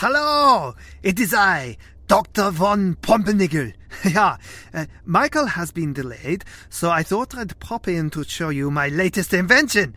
Hello, 0.00 0.74
it 1.02 1.18
is 1.18 1.32
I, 1.32 1.78
Dr. 2.06 2.50
von 2.50 2.96
Pumpernickel. 2.96 3.72
yeah, 4.04 4.36
uh, 4.74 4.84
Michael 5.06 5.46
has 5.46 5.72
been 5.72 5.94
delayed, 5.94 6.44
so 6.68 6.90
I 6.90 7.02
thought 7.02 7.34
I'd 7.34 7.58
pop 7.60 7.88
in 7.88 8.10
to 8.10 8.22
show 8.22 8.50
you 8.50 8.70
my 8.70 8.88
latest 8.88 9.32
invention. 9.32 9.94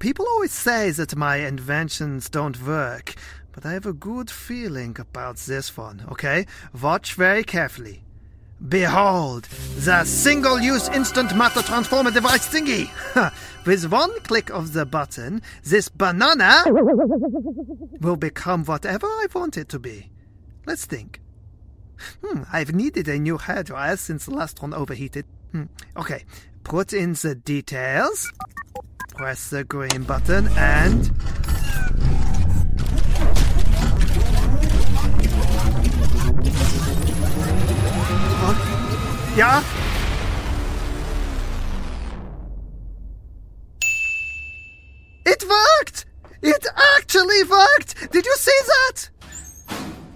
People 0.00 0.26
always 0.26 0.50
say 0.50 0.90
that 0.90 1.14
my 1.14 1.36
inventions 1.36 2.28
don't 2.28 2.60
work, 2.66 3.14
but 3.52 3.64
I 3.64 3.74
have 3.74 3.86
a 3.86 3.92
good 3.92 4.28
feeling 4.28 4.96
about 4.98 5.36
this 5.36 5.76
one, 5.76 6.02
okay? 6.10 6.44
Watch 6.82 7.14
very 7.14 7.44
carefully. 7.44 8.07
Behold, 8.66 9.44
the 9.76 10.04
single 10.04 10.60
use 10.60 10.88
instant 10.88 11.34
matter 11.36 11.62
transformer 11.62 12.10
device 12.10 12.48
thingy! 12.48 12.90
With 13.64 13.90
one 13.90 14.18
click 14.20 14.50
of 14.50 14.72
the 14.72 14.84
button, 14.84 15.42
this 15.62 15.88
banana 15.88 16.64
will 18.00 18.16
become 18.16 18.64
whatever 18.64 19.06
I 19.06 19.26
want 19.32 19.56
it 19.56 19.68
to 19.68 19.78
be. 19.78 20.10
Let's 20.66 20.86
think. 20.86 21.20
Hmm, 22.24 22.42
I've 22.52 22.74
needed 22.74 23.08
a 23.08 23.18
new 23.18 23.38
hairdryer 23.38 23.98
since 23.98 24.24
the 24.24 24.34
last 24.34 24.60
one 24.60 24.74
overheated. 24.74 25.26
Hmm. 25.52 25.64
Okay, 25.96 26.24
put 26.64 26.92
in 26.92 27.12
the 27.12 27.34
details, 27.34 28.32
press 29.16 29.50
the 29.50 29.64
green 29.64 30.02
button, 30.02 30.48
and. 30.56 31.10
Yeah? 39.38 39.62
It 45.24 45.44
worked! 45.48 46.06
It 46.42 46.66
actually 46.96 47.44
worked! 47.44 48.10
Did 48.10 48.26
you 48.26 48.34
see 48.34 48.60
that? 48.66 49.10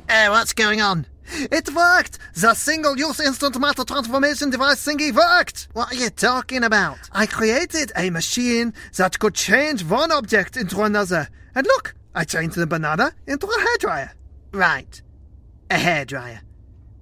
Eh, 0.08 0.28
what's 0.28 0.52
going 0.52 0.80
on? 0.80 1.06
It 1.52 1.72
worked! 1.72 2.18
The 2.34 2.54
single 2.54 2.98
use 2.98 3.20
instant 3.20 3.60
matter 3.60 3.84
transformation 3.84 4.50
device 4.50 4.84
thingy 4.84 5.14
worked! 5.14 5.68
What 5.72 5.92
are 5.92 5.96
you 5.96 6.10
talking 6.10 6.64
about? 6.64 6.98
I 7.12 7.26
created 7.26 7.92
a 7.94 8.10
machine 8.10 8.74
that 8.96 9.20
could 9.20 9.36
change 9.36 9.84
one 9.84 10.10
object 10.10 10.56
into 10.56 10.82
another. 10.82 11.28
And 11.54 11.64
look, 11.64 11.94
I 12.12 12.24
changed 12.24 12.56
the 12.56 12.66
banana 12.66 13.12
into 13.28 13.46
a 13.46 13.56
hairdryer. 13.56 14.10
Right. 14.52 15.00
A 15.70 15.76
hairdryer. 15.76 16.40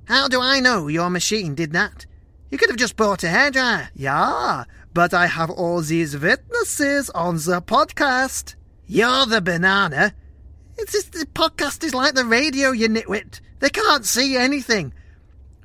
How 0.05 0.28
do 0.28 0.42
I 0.42 0.60
know 0.60 0.88
your 0.88 1.08
machine 1.08 1.55
did 1.55 1.72
that? 1.72 2.05
You 2.50 2.58
could 2.58 2.68
have 2.68 2.78
just 2.78 2.96
bought 2.96 3.22
a 3.22 3.28
hairdryer. 3.28 3.82
Eh? 3.82 3.86
Yeah, 3.94 4.64
but 4.92 5.14
I 5.14 5.26
have 5.26 5.50
all 5.50 5.80
these 5.80 6.18
witnesses 6.18 7.08
on 7.10 7.36
the 7.36 7.62
podcast. 7.62 8.56
You're 8.86 9.26
the 9.26 9.40
banana. 9.40 10.14
It's 10.76 10.92
just, 10.92 11.12
the 11.12 11.26
podcast 11.26 11.84
is 11.84 11.94
like 11.94 12.14
the 12.14 12.24
radio, 12.24 12.72
you 12.72 12.88
nitwit. 12.88 13.40
They 13.60 13.70
can't 13.70 14.04
see 14.04 14.36
anything. 14.36 14.92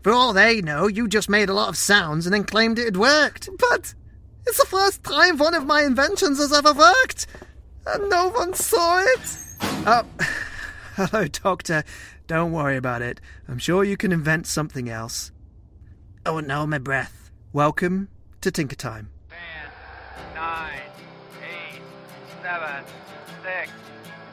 For 0.04 0.12
all 0.12 0.34
they 0.34 0.62
know, 0.62 0.86
you 0.88 1.08
just 1.08 1.30
made 1.30 1.50
a 1.50 1.54
lot 1.54 1.70
of 1.70 1.78
sounds 1.78 2.28
and 2.28 2.34
then 2.34 2.44
claimed 2.44 2.78
it 2.78 2.86
had 2.86 2.98
worked. 2.98 3.50
But 3.58 3.96
it's 4.46 4.60
the 4.60 4.66
first 4.66 5.04
time 5.04 5.38
one 5.38 5.56
of 5.56 5.66
my 5.66 5.82
inventions 5.82 6.38
has 6.38 6.54
ever 6.54 6.74
worked, 6.74 7.26
and 7.88 8.10
no 8.12 8.28
one 8.30 8.54
saw 8.54 9.00
it. 9.00 9.38
Oh, 9.88 10.06
hello, 10.96 11.28
Doctor. 11.28 11.84
Don't 12.28 12.52
worry 12.52 12.78
about 12.78 13.02
it. 13.02 13.20
I'm 13.48 13.58
sure 13.58 13.84
you 13.84 13.98
can 13.98 14.12
invent 14.12 14.46
something 14.46 14.90
else. 14.90 15.32
Oh 16.28 16.40
no, 16.40 16.66
my 16.66 16.80
breath. 16.80 17.30
Welcome 17.54 18.10
to 18.42 18.50
Tinker 18.50 18.76
Time. 18.76 19.10
Ten, 19.30 19.38
nine, 20.34 20.82
eight, 21.44 21.82
seven, 22.42 22.84
six, 23.44 23.72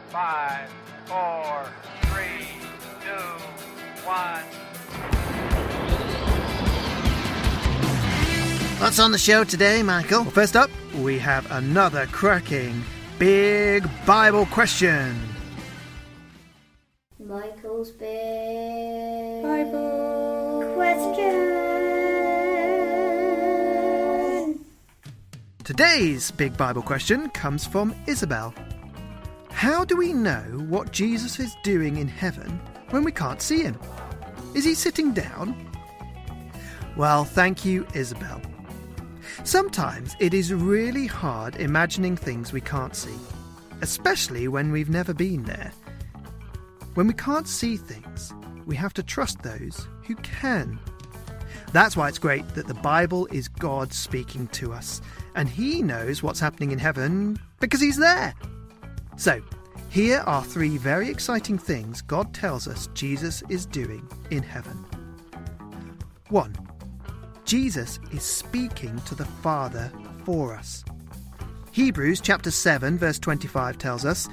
five, 0.09 0.70
four, 1.05 1.69
three, 2.05 2.47
two, 3.03 3.13
one. 4.09 4.43
What's 8.80 8.98
on 8.98 9.13
the 9.13 9.19
show 9.19 9.45
today, 9.45 9.83
Michael? 9.83 10.23
Well, 10.23 10.30
first 10.30 10.57
up, 10.57 10.70
we 10.97 11.19
have 11.19 11.51
another 11.53 12.07
cracking 12.07 12.83
big 13.19 13.86
Bible 14.07 14.47
question. 14.47 15.20
Michael's 17.19 17.91
big 17.91 19.42
Bible 19.42 19.92
Today's 25.64 26.33
big 26.33 26.56
Bible 26.56 26.83
question 26.83 27.30
comes 27.30 27.64
from 27.64 27.95
Isabel. 28.08 28.52
How 29.52 29.84
do 29.84 29.96
we 29.96 30.12
know 30.12 30.42
what 30.68 30.90
Jesus 30.90 31.39
is 31.39 31.55
doing 31.62 31.98
in 31.98 32.08
heaven 32.08 32.61
when 32.90 33.05
we 33.05 33.12
can't 33.12 33.40
see 33.40 33.62
him? 33.62 33.78
Is 34.56 34.64
he 34.64 34.74
sitting 34.74 35.12
down? 35.12 35.55
Well, 36.96 37.24
thank 37.24 37.64
you, 37.64 37.86
Isabel. 37.95 38.42
Sometimes 39.45 40.17
it 40.18 40.34
is 40.34 40.52
really 40.52 41.06
hard 41.06 41.55
imagining 41.55 42.17
things 42.17 42.52
we 42.52 42.61
can't 42.61 42.96
see, 42.96 43.14
especially 43.83 44.48
when 44.48 44.73
we've 44.73 44.90
never 44.90 45.14
been 45.14 45.44
there. 45.44 45.73
When 46.94 47.06
we 47.06 47.14
can't 47.14 47.46
see 47.46 47.77
things, 47.77 48.34
we 48.67 48.74
have 48.74 48.94
to 48.94 49.02
trust 49.05 49.44
those 49.44 49.86
who 50.02 50.17
can. 50.17 50.80
That's 51.73 51.96
why 51.96 52.08
it's 52.08 52.18
great 52.18 52.48
that 52.56 52.67
the 52.67 52.74
Bible 52.74 53.27
is 53.30 53.46
God 53.46 53.92
speaking 53.92 54.48
to 54.48 54.73
us, 54.73 55.00
and 55.35 55.48
He 55.48 55.83
knows 55.83 56.23
what's 56.23 56.41
happening 56.41 56.70
in 56.70 56.79
heaven 56.79 57.39
because 57.61 57.81
He's 57.81 57.98
there. 57.98 58.35
So, 59.17 59.41
here 59.91 60.23
are 60.27 60.43
three 60.43 60.79
very 60.79 61.09
exciting 61.09 61.59
things 61.59 62.01
God 62.03 62.33
tells 62.33 62.67
us 62.67 62.89
Jesus 62.95 63.42
is 63.48 63.67
doing 63.67 64.09
in 64.31 64.42
heaven. 64.42 64.85
1. 66.31 66.57
Jesus 67.45 67.98
is 68.11 68.23
speaking 68.23 68.98
to 69.01 69.15
the 69.15 69.27
Father 69.27 69.92
for 70.25 70.55
us. 70.55 70.85
Hebrews 71.73 72.21
chapter 72.21 72.51
7 72.51 72.98
verse 72.98 73.19
25 73.19 73.79
tells 73.79 74.05
us, 74.05 74.29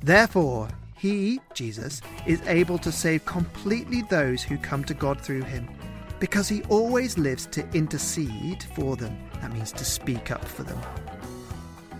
Therefore, 0.00 0.68
he, 0.96 1.40
Jesus, 1.54 2.00
is 2.26 2.40
able 2.46 2.78
to 2.78 2.90
save 2.90 3.24
completely 3.24 4.02
those 4.02 4.42
who 4.42 4.58
come 4.58 4.84
to 4.84 4.94
God 4.94 5.20
through 5.20 5.42
him, 5.42 5.68
because 6.20 6.48
he 6.48 6.62
always 6.64 7.18
lives 7.18 7.46
to 7.46 7.68
intercede 7.70 8.62
for 8.74 8.96
them. 8.96 9.16
That 9.40 9.52
means 9.52 9.72
to 9.72 9.84
speak 9.84 10.30
up 10.30 10.44
for 10.44 10.62
them. 10.62 10.80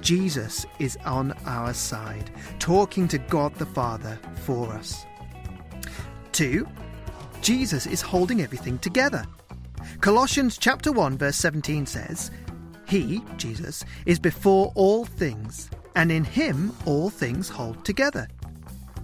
Jesus 0.00 0.64
is 0.78 0.96
on 1.04 1.32
our 1.44 1.74
side, 1.74 2.30
talking 2.58 3.08
to 3.08 3.18
God 3.18 3.54
the 3.56 3.66
Father 3.66 4.18
for 4.44 4.72
us. 4.72 5.04
2. 6.32 6.66
Jesus 7.40 7.86
is 7.86 8.00
holding 8.00 8.40
everything 8.40 8.78
together. 8.78 9.24
Colossians 10.00 10.58
chapter 10.58 10.92
1 10.92 11.18
verse 11.18 11.36
17 11.36 11.86
says, 11.86 12.30
He, 12.86 13.22
Jesus, 13.36 13.84
is 14.06 14.18
before 14.18 14.72
all 14.74 15.04
things, 15.04 15.70
and 15.94 16.12
in 16.12 16.24
him 16.24 16.72
all 16.84 17.10
things 17.10 17.48
hold 17.48 17.84
together. 17.84 18.28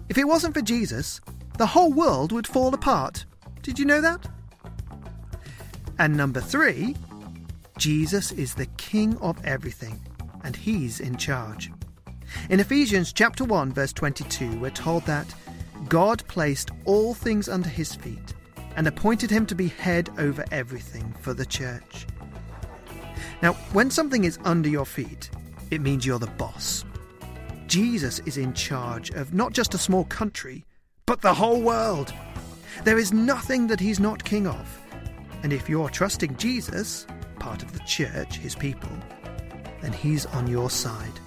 If 0.09 0.19
it 0.19 0.29
wasn't 0.29 0.55
for 0.55 0.63
Jesus, 0.63 1.21
the 1.59 1.67
whole 1.67 1.93
world 1.93 2.33
would 2.33 2.47
fall 2.47 2.75
apart. 2.75 3.25
Did 3.63 3.79
you 3.79 3.85
know 3.85 4.01
that? 4.01 4.27
And 5.99 6.17
number 6.17 6.41
3, 6.41 6.97
Jesus 7.79 8.33
is 8.33 8.55
the 8.55 8.67
king 8.77 9.17
of 9.19 9.45
everything, 9.45 10.01
and 10.43 10.57
he's 10.57 11.01
in 11.01 11.17
charge. 11.17 11.71
In 12.51 12.59
Ephesians 12.59 13.13
chapter 13.13 13.45
1 13.45 13.73
verse 13.73 13.93
22, 13.93 14.59
we're 14.59 14.71
told 14.71 15.05
that 15.05 15.33
God 15.89 16.27
placed 16.27 16.71
all 16.85 17.15
things 17.15 17.49
under 17.49 17.69
his 17.69 17.95
feet 17.95 18.35
and 18.77 18.87
appointed 18.87 19.31
him 19.31 19.47
to 19.47 19.55
be 19.55 19.69
head 19.69 20.11
over 20.19 20.45
everything 20.51 21.15
for 21.21 21.33
the 21.33 21.47
church. 21.47 22.07
Now, 23.43 23.53
when 23.73 23.91
something 23.91 24.25
is 24.25 24.39
under 24.45 24.69
your 24.69 24.87
feet, 24.87 25.31
it 25.71 25.81
means 25.81 26.05
you're 26.05 26.19
the 26.19 26.27
boss. 26.27 26.85
Jesus 27.67 28.19
is 28.21 28.37
in 28.37 28.53
charge 28.53 29.11
of 29.11 29.33
not 29.33 29.53
just 29.53 29.75
a 29.75 29.79
small 29.79 30.05
country, 30.05 30.65
but 31.07 31.21
the 31.21 31.35
whole 31.35 31.61
world. 31.61 32.13
There 32.85 32.99
is 32.99 33.13
nothing 33.13 33.69
that 33.69 33.81
he's 33.81 34.01
not 34.01 34.25
king 34.25 34.47
of. 34.47 34.84
And 35.45 35.53
if 35.53 35.69
you're 35.69 35.91
trusting 35.91 36.39
Jesus, 36.39 37.07
part 37.39 37.63
of 37.63 37.71
the 37.75 37.79
church, 37.81 38.39
his 38.39 38.55
people, 38.55 38.89
then 39.83 39.93
he's 39.93 40.25
on 40.25 40.47
your 40.47 40.71
side. 40.71 41.21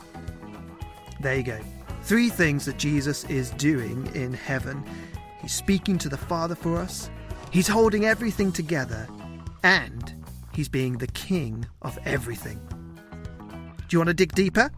There 1.22 1.36
you 1.36 1.44
go. 1.44 1.60
Three 2.02 2.30
things 2.30 2.66
that 2.66 2.78
Jesus 2.78 3.26
is 3.26 3.52
doing 3.52 4.10
in 4.16 4.34
heaven. 4.34 4.84
He's 5.40 5.54
speaking 5.54 6.00
to 6.00 6.10
the 6.10 6.18
Father 6.18 6.56
for 6.56 6.78
us, 6.78 7.12
he's 7.52 7.68
holding 7.68 8.06
everything 8.06 8.52
together, 8.52 9.08
and 9.62 10.16
he's 10.52 10.68
being 10.68 10.98
the 10.98 11.08
king 11.08 11.68
of 11.84 12.00
everything. 12.04 12.60
Do 13.78 13.86
you 13.92 14.00
want 14.00 14.08
to 14.08 14.16
dig 14.16 14.34
deeper? 14.34 14.72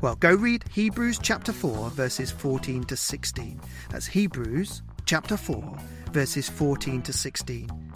Well, 0.00 0.16
go 0.16 0.32
read 0.32 0.64
Hebrews 0.72 1.18
chapter 1.22 1.52
4, 1.52 1.90
verses 1.90 2.30
14 2.30 2.84
to 2.84 2.96
16. 2.96 3.60
That's 3.90 4.06
Hebrews 4.06 4.80
chapter 5.04 5.36
4, 5.36 5.78
verses 6.10 6.48
14 6.48 7.02
to 7.02 7.12
16. 7.12 7.87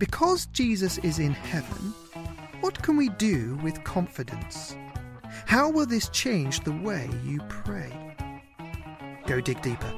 Because 0.00 0.46
Jesus 0.46 0.96
is 0.96 1.18
in 1.18 1.32
heaven, 1.32 1.92
what 2.62 2.82
can 2.82 2.96
we 2.96 3.10
do 3.10 3.56
with 3.62 3.84
confidence? 3.84 4.74
How 5.44 5.68
will 5.68 5.84
this 5.84 6.08
change 6.08 6.60
the 6.60 6.72
way 6.72 7.06
you 7.22 7.38
pray? 7.50 7.92
Go 9.26 9.42
dig 9.42 9.60
deeper. 9.60 9.92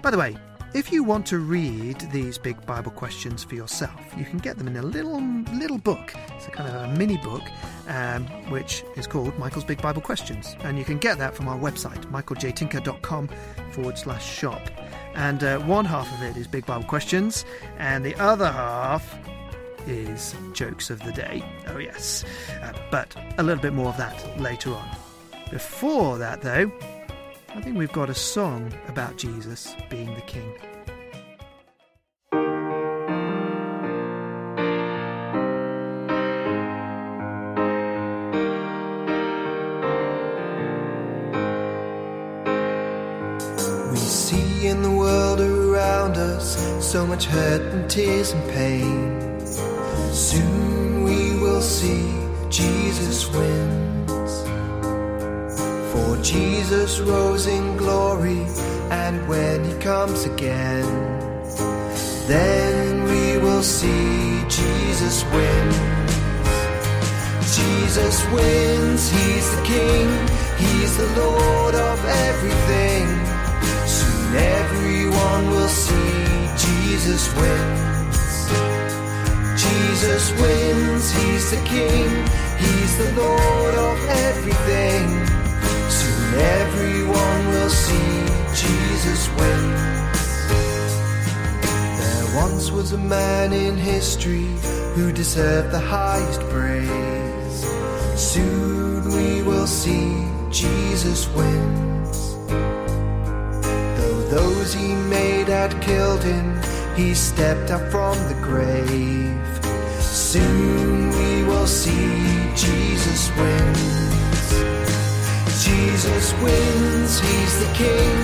By 0.00 0.12
the 0.12 0.16
way, 0.16 0.36
if 0.74 0.92
you 0.92 1.02
want 1.02 1.26
to 1.26 1.38
read 1.38 1.98
these 2.12 2.38
big 2.38 2.64
Bible 2.64 2.92
questions 2.92 3.42
for 3.42 3.56
yourself, 3.56 4.00
you 4.16 4.24
can 4.24 4.38
get 4.38 4.58
them 4.58 4.68
in 4.68 4.76
a 4.76 4.82
little 4.82 5.20
little 5.52 5.78
book. 5.78 6.14
It's 6.36 6.46
a 6.46 6.52
kind 6.52 6.68
of 6.72 6.84
a 6.84 6.94
mini 6.96 7.16
book, 7.16 7.42
um, 7.88 8.26
which 8.48 8.84
is 8.96 9.08
called 9.08 9.36
Michael's 9.40 9.64
Big 9.64 9.82
Bible 9.82 10.02
Questions, 10.02 10.54
and 10.60 10.78
you 10.78 10.84
can 10.84 10.98
get 10.98 11.18
that 11.18 11.34
from 11.34 11.48
our 11.48 11.58
website, 11.58 12.00
michaeljtinker.com 12.12 13.28
forward 13.72 13.98
slash 13.98 14.24
shop. 14.24 14.62
And 15.14 15.44
uh, 15.44 15.58
one 15.60 15.84
half 15.84 16.12
of 16.14 16.22
it 16.22 16.36
is 16.36 16.46
Big 16.46 16.66
Bible 16.66 16.84
Questions, 16.84 17.44
and 17.78 18.04
the 18.04 18.14
other 18.16 18.50
half 18.50 19.18
is 19.86 20.34
Jokes 20.52 20.90
of 20.90 21.02
the 21.02 21.12
Day. 21.12 21.44
Oh 21.68 21.78
yes, 21.78 22.24
uh, 22.62 22.72
but 22.90 23.14
a 23.38 23.42
little 23.42 23.62
bit 23.62 23.72
more 23.72 23.88
of 23.88 23.96
that 23.96 24.40
later 24.40 24.72
on. 24.72 24.88
Before 25.50 26.18
that, 26.18 26.40
though, 26.40 26.72
I 27.54 27.60
think 27.60 27.76
we've 27.76 27.92
got 27.92 28.08
a 28.08 28.14
song 28.14 28.72
about 28.88 29.18
Jesus 29.18 29.74
being 29.90 30.14
the 30.14 30.22
King. 30.22 30.54
So 46.92 47.06
much 47.06 47.24
hurt 47.24 47.62
and 47.72 47.88
tears 47.88 48.32
and 48.32 48.50
pain. 48.50 49.40
Soon 50.12 51.04
we 51.04 51.40
will 51.40 51.62
see 51.62 52.04
Jesus 52.50 53.30
wins. 53.32 54.32
For 55.90 56.22
Jesus 56.22 57.00
rose 57.00 57.46
in 57.46 57.78
glory, 57.78 58.44
and 58.90 59.26
when 59.26 59.64
he 59.64 59.72
comes 59.80 60.26
again, 60.26 60.84
then 62.28 63.04
we 63.04 63.38
will 63.38 63.62
see 63.62 64.44
Jesus 64.50 65.24
wins. 65.32 65.76
Jesus 67.56 68.16
wins, 68.34 69.02
he's 69.08 69.46
the 69.56 69.62
king, 69.64 70.08
he's 70.58 70.94
the 70.98 71.10
Lord 71.22 71.74
of 71.74 71.98
everything. 72.28 73.06
Soon 73.86 74.34
everyone 74.36 75.44
will 75.52 75.68
see 75.68 76.11
Jesus 77.02 77.34
wins. 77.34 78.18
Jesus 79.60 80.30
wins, 80.40 81.10
he's 81.10 81.50
the 81.50 81.56
king, 81.64 82.08
he's 82.58 82.96
the 82.96 83.12
Lord 83.20 83.74
of 83.74 84.08
everything. 84.08 85.08
Soon 85.90 86.34
everyone 86.38 87.48
will 87.48 87.70
see 87.70 88.22
Jesus 88.54 89.28
wins. 89.30 90.22
There 91.98 92.36
once 92.36 92.70
was 92.70 92.92
a 92.92 92.98
man 92.98 93.52
in 93.52 93.76
history 93.76 94.46
who 94.94 95.10
deserved 95.10 95.72
the 95.72 95.80
highest 95.80 96.40
praise. 96.50 97.66
Soon 98.14 99.10
we 99.10 99.42
will 99.42 99.66
see 99.66 100.24
Jesus 100.50 101.28
wins. 101.30 102.36
Though 103.98 104.22
those 104.30 104.72
he 104.72 104.94
made 104.94 105.48
had 105.48 105.82
killed 105.82 106.22
him, 106.22 106.62
he 106.96 107.14
stepped 107.14 107.70
up 107.70 107.80
from 107.90 108.16
the 108.28 108.34
grave. 108.42 109.40
Soon 110.00 111.10
we 111.10 111.44
will 111.44 111.66
see 111.66 112.52
Jesus 112.54 113.30
wins. 113.36 114.02
Jesus 115.64 116.32
wins, 116.42 117.20
he's 117.20 117.58
the 117.64 117.72
king, 117.74 118.14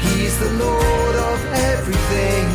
he's 0.00 0.38
the 0.38 0.52
Lord 0.52 1.16
of 1.16 1.38
everything. 1.72 2.46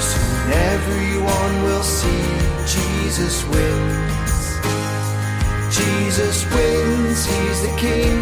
Soon 0.00 0.52
everyone 0.52 1.62
will 1.64 1.82
see 1.82 2.26
Jesus 2.74 3.44
wins. 3.52 4.44
Jesus 5.76 6.44
wins, 6.54 7.26
he's 7.26 7.62
the 7.62 7.76
king, 7.76 8.16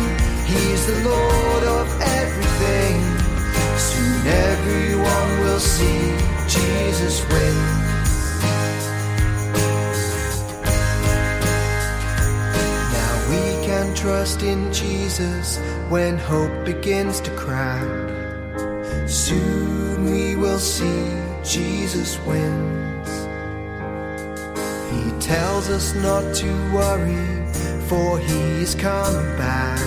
he's 0.44 0.86
the 0.86 1.00
Lord 1.08 1.64
of 1.78 2.00
everything. 2.00 2.96
Soon 3.78 4.26
everyone 4.26 5.40
will 5.40 5.60
see 5.60 6.13
Jesus 7.04 7.20
wins. 7.28 8.40
Now 12.92 13.14
we 13.28 13.66
can 13.66 13.94
trust 13.94 14.42
in 14.42 14.72
Jesus 14.72 15.58
when 15.90 16.16
hope 16.16 16.64
begins 16.64 17.20
to 17.20 17.30
crack. 17.32 17.84
Soon 19.06 20.04
we 20.10 20.34
will 20.36 20.58
see 20.58 21.10
Jesus 21.44 22.18
wins. 22.20 23.10
He 24.90 25.20
tells 25.20 25.68
us 25.68 25.94
not 25.96 26.34
to 26.36 26.50
worry, 26.72 27.26
for 27.86 28.18
he 28.18 28.40
is 28.62 28.74
coming 28.74 29.36
back. 29.36 29.78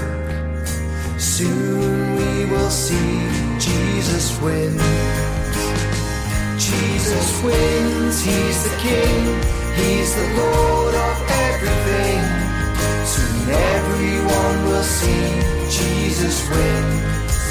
Soon 1.20 2.16
we 2.16 2.46
will 2.46 2.70
see 2.70 3.58
Jesus 3.58 4.40
wins. 4.40 5.27
Jesus 6.58 7.44
wins, 7.44 8.22
he's 8.24 8.64
the 8.64 8.76
king, 8.78 9.24
he's 9.76 10.16
the 10.16 10.28
Lord 10.42 10.96
of 10.96 11.18
everything. 11.50 12.22
Soon 13.06 13.50
everyone 13.50 14.66
will 14.66 14.84
see 14.84 15.26
Jesus 15.70 16.50
wins. 16.50 17.48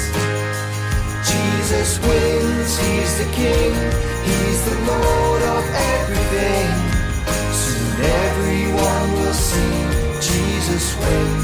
Jesus 1.31 1.99
wins, 1.99 2.79
he's 2.79 3.17
the 3.17 3.29
king, 3.31 3.73
he's 4.27 4.61
the 4.69 4.77
Lord 4.91 5.41
of 5.55 5.63
everything. 5.95 6.67
Soon 7.63 8.01
everyone 8.03 9.11
will 9.13 9.33
see 9.33 9.75
Jesus 10.19 10.97
wins. 10.99 11.36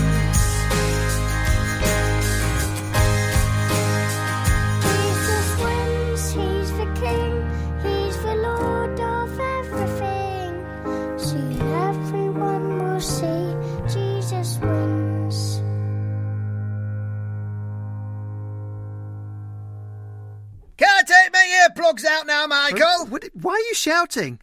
Why 23.43 23.53
are 23.53 23.59
you 23.59 23.75
shouting? 23.75 24.39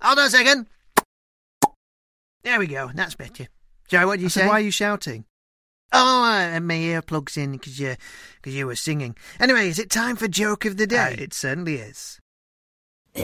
Hold 0.00 0.18
on 0.18 0.26
a 0.26 0.30
second. 0.30 0.66
There 2.44 2.58
we 2.58 2.66
go. 2.66 2.90
That's 2.94 3.14
better. 3.14 3.46
Joe, 3.88 4.06
what 4.06 4.16
did 4.16 4.22
you 4.22 4.26
I 4.26 4.30
said, 4.30 4.40
say? 4.42 4.46
why 4.46 4.52
are 4.54 4.60
you 4.60 4.70
shouting? 4.70 5.24
Oh, 5.92 6.22
I 6.22 6.40
had 6.42 6.62
my 6.62 6.74
earplugs 6.74 7.36
in 7.36 7.52
because 7.52 7.78
you, 7.80 7.96
cause 8.42 8.52
you 8.54 8.66
were 8.66 8.76
singing. 8.76 9.16
Anyway, 9.40 9.68
is 9.68 9.78
it 9.78 9.90
time 9.90 10.16
for 10.16 10.28
joke 10.28 10.64
of 10.66 10.76
the 10.76 10.84
Uh, 10.84 10.86
day? 10.86 11.16
it 11.18 11.32
certainly 11.34 11.76
is. 11.76 12.20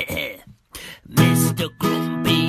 Mr. 1.08 1.68
Grumpy 1.78 2.48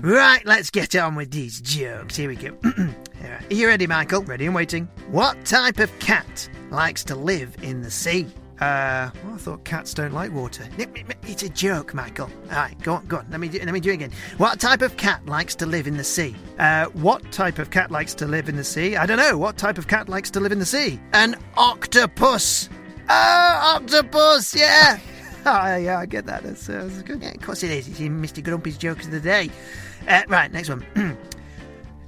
Right, 0.00 0.44
let's 0.46 0.70
get 0.70 0.94
on 0.94 1.16
with 1.16 1.32
these 1.32 1.60
jokes. 1.60 2.14
Here 2.14 2.28
we 2.28 2.36
go. 2.36 2.56
Are 3.24 3.40
you 3.50 3.66
ready, 3.66 3.88
Michael? 3.88 4.22
Ready 4.22 4.46
and 4.46 4.54
waiting. 4.54 4.88
What 5.10 5.44
type 5.44 5.80
of 5.80 5.96
cat 5.98 6.48
likes 6.70 7.02
to 7.04 7.16
live 7.16 7.56
in 7.62 7.82
the 7.82 7.90
sea? 7.90 8.26
Uh, 8.60 9.10
well, 9.24 9.34
I 9.34 9.38
thought 9.38 9.64
cats 9.64 9.94
don't 9.94 10.12
like 10.12 10.32
water. 10.32 10.68
It's 11.22 11.42
a 11.42 11.48
joke, 11.48 11.94
Michael. 11.94 12.30
All 12.50 12.56
right, 12.56 12.80
go 12.80 12.94
on, 12.94 13.06
go 13.06 13.18
on. 13.18 13.26
Let 13.30 13.40
me 13.40 13.48
do, 13.48 13.58
let 13.58 13.72
me 13.72 13.80
do 13.80 13.90
it 13.90 13.94
again. 13.94 14.12
What 14.36 14.60
type 14.60 14.82
of 14.82 14.96
cat 14.96 15.26
likes 15.26 15.56
to 15.56 15.66
live 15.66 15.88
in 15.88 15.96
the 15.96 16.04
sea? 16.04 16.36
Uh, 16.60 16.86
what 16.86 17.30
type 17.32 17.58
of 17.58 17.70
cat 17.70 17.90
likes 17.90 18.14
to 18.14 18.26
live 18.26 18.48
in 18.48 18.56
the 18.56 18.64
sea? 18.64 18.96
I 18.96 19.04
don't 19.04 19.18
know. 19.18 19.36
What 19.36 19.56
type 19.58 19.78
of 19.78 19.88
cat 19.88 20.08
likes 20.08 20.30
to 20.32 20.40
live 20.40 20.52
in 20.52 20.60
the 20.60 20.66
sea? 20.66 21.00
An 21.12 21.36
octopus. 21.56 22.68
Oh, 23.08 23.78
octopus! 23.80 24.54
Yeah. 24.54 25.00
Ah, 25.50 25.76
yeah, 25.76 25.98
I 25.98 26.06
get 26.06 26.26
that. 26.26 26.42
That's, 26.42 26.68
uh, 26.68 26.84
that's 26.86 27.02
good. 27.02 27.22
Yeah, 27.22 27.30
of 27.30 27.40
course 27.40 27.62
it 27.62 27.70
is. 27.70 27.88
It's 27.88 28.00
in 28.00 28.20
Mr. 28.20 28.42
Grumpy's 28.42 28.76
jokes 28.76 29.06
of 29.06 29.12
the 29.12 29.20
day. 29.20 29.50
Uh, 30.06 30.22
right, 30.28 30.50
next 30.52 30.68
one. 30.68 30.84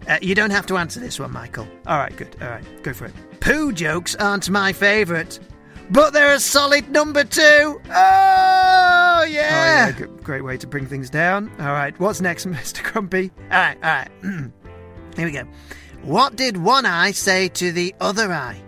uh, 0.08 0.18
you 0.20 0.34
don't 0.34 0.50
have 0.50 0.66
to 0.66 0.76
answer 0.76 1.00
this 1.00 1.18
one, 1.18 1.32
Michael. 1.32 1.66
All 1.86 1.98
right, 1.98 2.14
good. 2.16 2.36
All 2.42 2.48
right, 2.48 2.82
go 2.82 2.92
for 2.92 3.06
it. 3.06 3.12
Poo 3.40 3.72
jokes 3.72 4.14
aren't 4.16 4.50
my 4.50 4.72
favourite, 4.72 5.38
but 5.90 6.12
they're 6.12 6.34
a 6.34 6.40
solid 6.40 6.90
number 6.90 7.24
two. 7.24 7.80
Oh, 7.90 8.96
Oh, 9.20 9.24
yeah. 9.24 9.88
yeah, 9.88 9.92
g- 9.92 10.04
great 10.22 10.42
way 10.42 10.56
to 10.56 10.66
bring 10.66 10.86
things 10.86 11.10
down. 11.10 11.50
All 11.60 11.72
right, 11.72 11.98
what's 12.00 12.20
next, 12.22 12.46
Mr. 12.48 12.82
Grumpy? 12.82 13.30
All 13.50 13.58
right, 13.58 13.76
all 13.82 13.90
right. 13.90 14.08
Here 15.16 15.26
we 15.26 15.32
go. 15.32 15.44
What 16.02 16.36
did 16.36 16.56
one 16.56 16.86
eye 16.86 17.10
say 17.10 17.48
to 17.48 17.70
the 17.72 17.94
other 18.00 18.32
eye? 18.32 18.62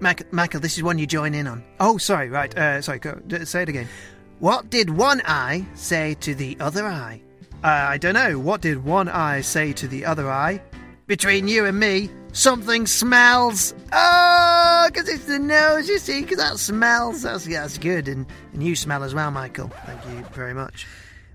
Mac- 0.00 0.32
Michael, 0.32 0.60
this 0.60 0.76
is 0.76 0.82
one 0.82 0.98
you 0.98 1.06
join 1.06 1.34
in 1.34 1.46
on. 1.46 1.62
Oh, 1.78 1.98
sorry, 1.98 2.28
right. 2.28 2.56
Uh, 2.56 2.80
sorry, 2.82 2.98
go, 2.98 3.20
d- 3.26 3.44
say 3.44 3.62
it 3.62 3.68
again. 3.68 3.88
What 4.38 4.70
did 4.70 4.90
one 4.90 5.20
eye 5.26 5.66
say 5.74 6.14
to 6.20 6.34
the 6.34 6.56
other 6.60 6.86
eye? 6.86 7.22
Uh, 7.62 7.66
I 7.66 7.98
don't 7.98 8.14
know. 8.14 8.38
What 8.38 8.62
did 8.62 8.84
one 8.84 9.08
eye 9.08 9.42
say 9.42 9.72
to 9.74 9.86
the 9.86 10.06
other 10.06 10.30
eye? 10.30 10.62
Between 11.06 11.46
you 11.48 11.66
and 11.66 11.78
me, 11.78 12.08
something 12.32 12.86
smells. 12.86 13.74
Oh, 13.92 14.88
because 14.90 15.08
it's 15.08 15.26
the 15.26 15.38
nose, 15.38 15.88
you 15.88 15.98
see, 15.98 16.22
because 16.22 16.38
that 16.38 16.58
smells. 16.58 17.22
That's, 17.22 17.44
that's 17.44 17.76
good. 17.78 18.08
And, 18.08 18.26
and 18.54 18.62
you 18.62 18.76
smell 18.76 19.02
as 19.02 19.12
well, 19.14 19.30
Michael. 19.30 19.68
Thank 19.84 20.02
you 20.06 20.24
very 20.32 20.54
much. 20.54 20.86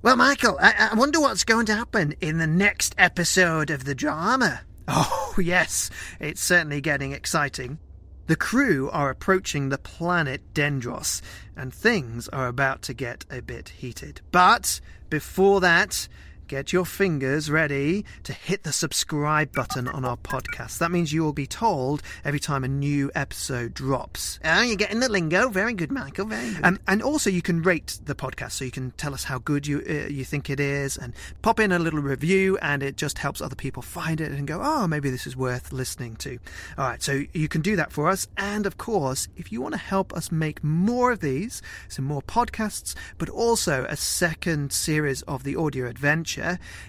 Well, 0.01 0.15
Michael, 0.15 0.57
I, 0.60 0.89
I 0.91 0.95
wonder 0.95 1.19
what's 1.19 1.43
going 1.43 1.65
to 1.67 1.75
happen 1.75 2.15
in 2.22 2.38
the 2.38 2.48
next 2.48 2.95
episode 2.98 3.69
of 3.69 3.84
the 3.86 3.95
drama. 3.95 4.62
Oh, 4.88 5.34
yes, 5.39 5.89
it's 6.19 6.41
certainly 6.41 6.79
getting 6.79 7.12
exciting. 7.12 7.79
The 8.27 8.36
crew 8.36 8.89
are 8.89 9.12
approaching 9.12 9.70
the 9.70 9.77
planet 9.77 10.41
Dendros, 10.55 11.22
and 11.55 11.72
things 11.72 12.27
are 12.29 12.48
about 12.48 12.82
to 12.84 12.94
get 12.94 13.24
a 13.29 13.41
bit 13.41 13.70
heated. 13.70 14.22
But 14.32 14.82
before 15.12 15.62
that, 15.62 16.08
get 16.47 16.71
your 16.71 16.85
fingers 16.85 17.49
ready 17.49 18.05
to 18.23 18.33
hit 18.33 18.63
the 18.63 18.71
subscribe 18.71 19.51
button 19.53 19.87
on 19.87 20.05
our 20.05 20.17
podcast. 20.17 20.77
That 20.77 20.91
means 20.91 21.11
you 21.11 21.23
will 21.23 21.33
be 21.33 21.47
told 21.47 22.01
every 22.23 22.39
time 22.39 22.63
a 22.63 22.67
new 22.67 23.11
episode 23.15 23.73
drops. 23.73 24.39
Oh, 24.43 24.61
you're 24.61 24.75
getting 24.75 24.99
the 24.99 25.09
lingo. 25.09 25.49
Very 25.49 25.73
good, 25.73 25.91
Michael. 25.91 26.25
Very 26.27 26.53
good. 26.53 26.65
Um, 26.65 26.79
and 26.87 27.01
also, 27.01 27.29
you 27.29 27.41
can 27.41 27.61
rate 27.61 27.99
the 28.05 28.15
podcast, 28.15 28.51
so 28.51 28.65
you 28.65 28.71
can 28.71 28.91
tell 28.91 29.13
us 29.13 29.23
how 29.23 29.39
good 29.39 29.65
you 29.67 29.83
uh, 29.87 30.07
you 30.07 30.23
think 30.23 30.49
it 30.49 30.59
is, 30.59 30.97
and 30.97 31.13
pop 31.41 31.59
in 31.59 31.71
a 31.71 31.79
little 31.79 32.01
review, 32.01 32.57
and 32.61 32.83
it 32.83 32.97
just 32.97 33.17
helps 33.17 33.41
other 33.41 33.55
people 33.55 33.81
find 33.81 34.21
it 34.21 34.31
and 34.31 34.47
go, 34.47 34.61
oh, 34.63 34.87
maybe 34.87 35.09
this 35.09 35.25
is 35.27 35.35
worth 35.35 35.71
listening 35.71 36.15
to. 36.17 36.37
All 36.77 36.87
right, 36.87 37.01
so 37.01 37.23
you 37.33 37.47
can 37.47 37.61
do 37.61 37.75
that 37.75 37.91
for 37.91 38.07
us. 38.07 38.27
And 38.37 38.65
of 38.65 38.77
course, 38.77 39.27
if 39.35 39.51
you 39.51 39.61
want 39.61 39.73
to 39.73 39.79
help 39.79 40.13
us 40.13 40.31
make 40.31 40.63
more 40.63 41.11
of 41.11 41.19
these, 41.19 41.61
some 41.87 42.05
more 42.05 42.21
podcasts, 42.21 42.95
but 43.17 43.29
also 43.29 43.85
a 43.85 43.95
second 43.95 44.71
series 44.71 45.21
of 45.23 45.43
the 45.43 45.55
audio 45.55 45.87
adventure, 45.87 46.35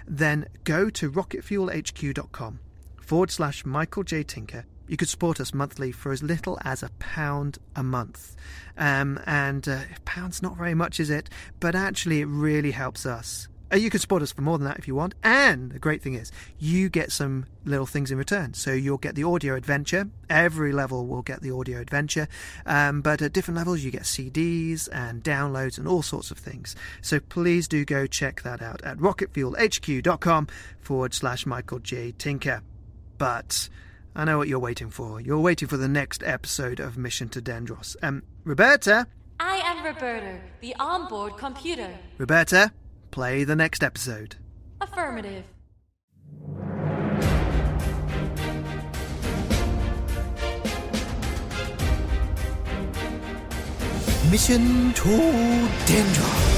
then 0.06 0.46
go 0.64 0.90
to 0.90 1.10
rocketfuelhq.com 1.10 2.58
forward 3.00 3.30
slash 3.30 3.64
Michael 3.64 4.02
J. 4.02 4.22
Tinker. 4.22 4.64
You 4.88 4.96
could 4.96 5.08
support 5.08 5.40
us 5.40 5.52
monthly 5.52 5.90
for 5.90 6.12
as 6.12 6.22
little 6.22 6.58
as 6.62 6.82
a 6.82 6.90
pound 6.98 7.58
a 7.74 7.82
month. 7.82 8.36
Um, 8.78 9.18
and 9.26 9.68
uh, 9.68 9.80
pound's 10.04 10.42
not 10.42 10.56
very 10.56 10.74
much, 10.74 11.00
is 11.00 11.10
it? 11.10 11.28
But 11.58 11.74
actually, 11.74 12.20
it 12.20 12.26
really 12.26 12.70
helps 12.70 13.04
us. 13.04 13.48
Uh, 13.72 13.76
you 13.76 13.90
can 13.90 14.00
support 14.00 14.22
us 14.22 14.32
for 14.32 14.42
more 14.42 14.58
than 14.58 14.66
that 14.66 14.78
if 14.78 14.86
you 14.86 14.94
want. 14.94 15.14
And 15.22 15.72
the 15.72 15.78
great 15.78 16.02
thing 16.02 16.14
is, 16.14 16.30
you 16.58 16.88
get 16.88 17.10
some 17.10 17.46
little 17.64 17.86
things 17.86 18.10
in 18.10 18.18
return. 18.18 18.54
So 18.54 18.72
you'll 18.72 18.98
get 18.98 19.14
the 19.14 19.24
audio 19.24 19.54
adventure. 19.54 20.08
Every 20.30 20.72
level 20.72 21.06
will 21.06 21.22
get 21.22 21.42
the 21.42 21.50
audio 21.50 21.80
adventure. 21.80 22.28
Um, 22.64 23.02
but 23.02 23.20
at 23.22 23.32
different 23.32 23.58
levels, 23.58 23.82
you 23.82 23.90
get 23.90 24.02
CDs 24.02 24.88
and 24.92 25.22
downloads 25.22 25.78
and 25.78 25.88
all 25.88 26.02
sorts 26.02 26.30
of 26.30 26.38
things. 26.38 26.76
So 27.02 27.18
please 27.20 27.66
do 27.66 27.84
go 27.84 28.06
check 28.06 28.42
that 28.42 28.62
out 28.62 28.82
at 28.82 28.98
rocketfuelhq.com 28.98 30.48
forward 30.80 31.14
slash 31.14 31.46
Michael 31.46 31.80
J. 31.80 32.12
Tinker. 32.12 32.62
But 33.18 33.68
I 34.14 34.24
know 34.24 34.38
what 34.38 34.48
you're 34.48 34.58
waiting 34.58 34.90
for. 34.90 35.20
You're 35.20 35.40
waiting 35.40 35.68
for 35.68 35.76
the 35.76 35.88
next 35.88 36.22
episode 36.22 36.80
of 36.80 36.96
Mission 36.96 37.28
to 37.30 37.42
Dendros. 37.42 37.96
Um, 38.02 38.22
Roberta, 38.44 39.06
I 39.38 39.56
am 39.58 39.84
Roberta, 39.84 40.40
the 40.60 40.74
onboard 40.78 41.36
computer. 41.36 41.94
Roberta, 42.16 42.72
play 43.10 43.44
the 43.44 43.56
next 43.56 43.82
episode. 43.82 44.36
Affirmative. 44.80 45.44
Mission 54.30 54.92
to 54.94 55.08
Dendros. 55.86 56.55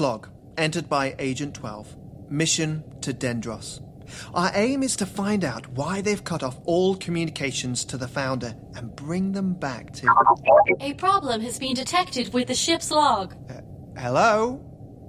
Log, 0.00 0.28
entered 0.56 0.88
by 0.88 1.14
Agent 1.18 1.54
12. 1.54 1.96
Mission 2.30 2.84
to 3.00 3.12
Dendros. 3.12 3.80
Our 4.34 4.50
aim 4.54 4.82
is 4.82 4.96
to 4.96 5.06
find 5.06 5.44
out 5.44 5.68
why 5.72 6.00
they've 6.00 6.22
cut 6.24 6.42
off 6.42 6.58
all 6.64 6.96
communications 6.96 7.84
to 7.86 7.96
the 7.96 8.08
founder 8.08 8.54
and 8.74 8.94
bring 8.96 9.32
them 9.32 9.54
back 9.54 9.92
to. 9.94 10.08
A 10.80 10.94
problem 10.94 11.40
has 11.42 11.58
been 11.58 11.74
detected 11.74 12.32
with 12.32 12.48
the 12.48 12.54
ship's 12.54 12.90
log. 12.90 13.34
Uh, 13.50 13.60
hello? 13.98 14.64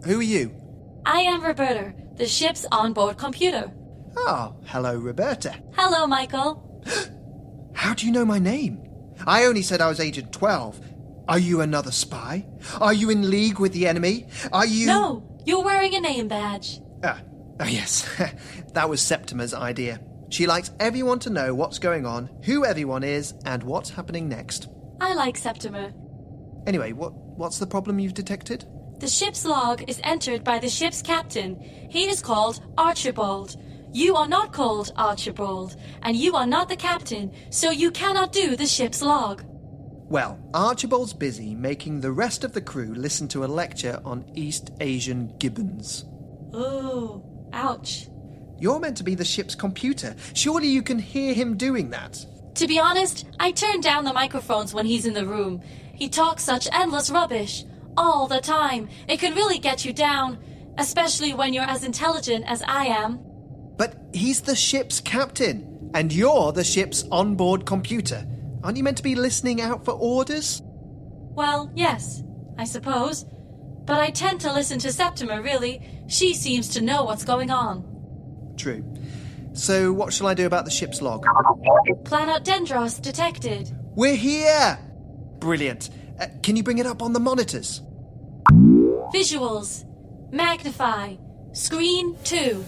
Who 0.06 0.20
are 0.20 0.24
you? 0.24 0.54
I 1.06 1.22
am 1.22 1.44
Roberta, 1.44 1.94
the 2.16 2.28
ship's 2.28 2.66
onboard 2.72 3.18
computer. 3.18 3.72
Oh, 4.18 4.56
hello, 4.66 4.96
Roberta. 4.98 5.56
Hello, 5.74 6.06
Michael. 6.08 6.84
How 7.74 7.94
do 7.94 8.06
you 8.06 8.12
know 8.12 8.26
my 8.26 8.40
name? 8.40 8.84
I 9.26 9.46
only 9.46 9.62
said 9.62 9.82
I 9.82 9.88
was 9.88 10.00
Agent 10.00 10.32
12. 10.32 10.89
Are 11.30 11.38
you 11.38 11.62
another 11.62 11.92
spy? 11.92 12.48
Are 12.82 12.92
you 12.92 13.12
in 13.12 13.30
league 13.30 13.60
with 13.60 13.72
the 13.72 13.86
enemy? 13.86 14.26
Are 14.52 14.66
you. 14.66 14.88
No, 14.88 15.40
you're 15.46 15.64
wearing 15.64 15.94
a 15.94 16.00
name 16.00 16.28
badge. 16.28 16.80
Ah, 17.04 17.22
oh, 17.60 17.66
yes. 17.66 18.10
that 18.74 18.90
was 18.90 19.00
Septima's 19.00 19.54
idea. 19.54 20.02
She 20.30 20.48
likes 20.48 20.72
everyone 20.80 21.20
to 21.20 21.30
know 21.30 21.54
what's 21.54 21.78
going 21.78 22.08
on, 22.08 22.32
who 22.46 22.66
everyone 22.66 23.04
is, 23.04 23.36
and 23.46 23.62
what's 23.62 23.92
happening 23.92 24.28
next. 24.28 24.70
I 25.00 25.14
like 25.14 25.38
Septima. 25.38 25.94
Anyway, 26.66 26.94
what, 26.94 27.14
what's 27.14 27.60
the 27.60 27.68
problem 27.68 28.00
you've 28.00 28.16
detected? 28.16 28.66
The 28.98 29.08
ship's 29.08 29.46
log 29.46 29.88
is 29.88 30.02
entered 30.04 30.44
by 30.44 30.58
the 30.58 30.68
ship's 30.68 31.04
captain. 31.04 31.60
He 31.92 32.10
is 32.10 32.24
called 32.24 32.66
Archibald. 32.76 33.56
You 33.94 34.16
are 34.16 34.28
not 34.28 34.52
called 34.52 34.94
Archibald, 34.96 35.76
and 36.02 36.18
you 36.18 36.36
are 36.36 36.48
not 36.48 36.70
the 36.70 36.76
captain, 36.76 37.32
so 37.52 37.70
you 37.70 37.92
cannot 37.92 38.32
do 38.32 38.56
the 38.56 38.66
ship's 38.66 39.04
log. 39.04 39.44
Well, 40.10 40.40
Archibald's 40.56 41.14
busy 41.14 41.54
making 41.54 42.02
the 42.02 42.12
rest 42.12 42.44
of 42.44 42.54
the 42.54 42.62
crew 42.62 42.96
listen 42.96 43.28
to 43.28 43.46
a 43.46 43.46
lecture 43.46 44.02
on 44.04 44.26
East 44.34 44.72
Asian 44.80 45.32
gibbons. 45.38 46.04
Ooh, 46.56 47.24
ouch. 47.54 48.08
You're 48.58 48.80
meant 48.80 48.98
to 48.98 49.04
be 49.04 49.14
the 49.14 49.24
ship's 49.24 49.54
computer. 49.54 50.16
Surely 50.34 50.68
you 50.68 50.82
can 50.82 50.98
hear 50.98 51.36
him 51.36 51.58
doing 51.58 51.92
that. 51.92 52.26
To 52.56 52.68
be 52.68 52.80
honest, 52.80 53.28
I 53.40 53.52
turn 53.52 53.82
down 53.82 54.04
the 54.04 54.12
microphones 54.12 54.74
when 54.74 54.88
he's 54.88 55.06
in 55.06 55.14
the 55.14 55.28
room. 55.28 55.62
He 55.94 56.10
talks 56.10 56.44
such 56.44 56.68
endless 56.72 57.12
rubbish. 57.12 57.64
All 57.96 58.28
the 58.28 58.42
time. 58.42 58.90
It 59.08 59.20
can 59.20 59.36
really 59.36 59.60
get 59.60 59.86
you 59.86 59.94
down. 59.94 60.40
Especially 60.80 61.36
when 61.36 61.54
you're 61.54 61.64
as 61.64 61.84
intelligent 61.84 62.46
as 62.48 62.64
I 62.64 62.86
am. 62.86 63.20
But 63.78 63.96
he's 64.12 64.42
the 64.42 64.56
ship's 64.56 65.00
captain, 65.00 65.92
and 65.94 66.12
you're 66.12 66.52
the 66.52 66.64
ship's 66.64 67.06
onboard 67.12 67.68
computer. 67.68 68.26
Aren't 68.64 68.78
you 68.78 68.84
meant 68.84 68.98
to 68.98 69.04
be 69.04 69.16
listening 69.16 69.62
out 69.62 69.86
for 69.86 69.92
orders? 69.92 70.62
Well, 70.66 71.72
yes, 71.76 72.24
I 72.58 72.66
suppose. 72.66 73.26
But 73.86 74.00
I 74.00 74.10
tend 74.12 74.42
to 74.42 74.54
listen 74.54 74.80
to 74.80 74.92
Septima, 74.92 75.42
really. 75.42 75.82
She 76.08 76.34
seems 76.34 76.68
to 76.70 76.82
know 76.82 77.04
what's 77.04 77.24
going 77.24 77.50
on. 77.50 78.54
True. 78.58 78.84
So, 79.54 79.92
what 79.92 80.14
shall 80.14 80.28
I 80.28 80.34
do 80.34 80.46
about 80.46 80.66
the 80.66 80.72
ship's 80.72 81.02
log? 81.02 81.26
Planet 82.06 82.44
Dendros 82.44 83.02
detected. 83.02 83.72
We're 83.96 84.16
here! 84.16 84.78
Brilliant. 85.40 85.90
Uh, 86.20 86.28
can 86.44 86.56
you 86.56 86.64
bring 86.64 86.78
it 86.78 86.86
up 86.86 87.02
on 87.02 87.14
the 87.14 87.20
monitors? 87.20 87.82
Visuals. 89.14 89.86
Magnify. 90.32 91.16
Screen 91.54 92.16
2. 92.24 92.64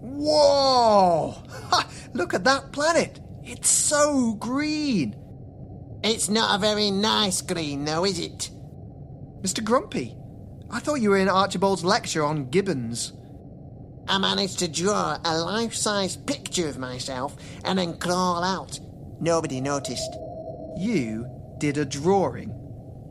Whoa! 0.00 1.34
Ha, 1.70 1.88
look 2.12 2.34
at 2.34 2.44
that 2.44 2.72
planet! 2.72 3.18
It's 3.44 3.68
so 3.68 4.34
green! 4.34 5.16
It's 6.02 6.28
not 6.28 6.56
a 6.56 6.60
very 6.60 6.90
nice 6.90 7.42
green, 7.42 7.84
though, 7.84 8.04
is 8.04 8.18
it? 8.18 8.50
Mr. 9.42 9.62
Grumpy, 9.62 10.16
I 10.70 10.80
thought 10.80 11.00
you 11.00 11.10
were 11.10 11.18
in 11.18 11.28
Archibald's 11.28 11.84
lecture 11.84 12.24
on 12.24 12.48
gibbons. 12.48 13.12
I 14.08 14.18
managed 14.18 14.58
to 14.60 14.68
draw 14.68 15.18
a 15.24 15.38
life 15.38 15.74
size 15.74 16.16
picture 16.16 16.68
of 16.68 16.78
myself 16.78 17.36
and 17.64 17.78
then 17.78 17.98
crawl 17.98 18.42
out. 18.42 18.80
Nobody 19.20 19.60
noticed. 19.60 20.14
You 20.76 21.26
did 21.58 21.78
a 21.78 21.84
drawing. 21.84 22.52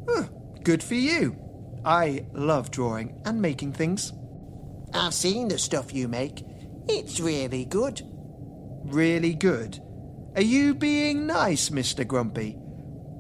Huh, 0.07 0.25
good 0.63 0.83
for 0.83 0.95
you. 0.95 1.37
I 1.85 2.25
love 2.33 2.71
drawing 2.71 3.21
and 3.25 3.41
making 3.41 3.73
things. 3.73 4.13
I've 4.93 5.13
seen 5.13 5.47
the 5.47 5.57
stuff 5.57 5.93
you 5.93 6.07
make. 6.07 6.43
It's 6.87 7.19
really 7.19 7.65
good. 7.65 8.01
Really 8.85 9.33
good. 9.33 9.79
Are 10.35 10.41
you 10.41 10.73
being 10.73 11.27
nice, 11.27 11.69
Mr. 11.69 12.07
Grumpy? 12.07 12.57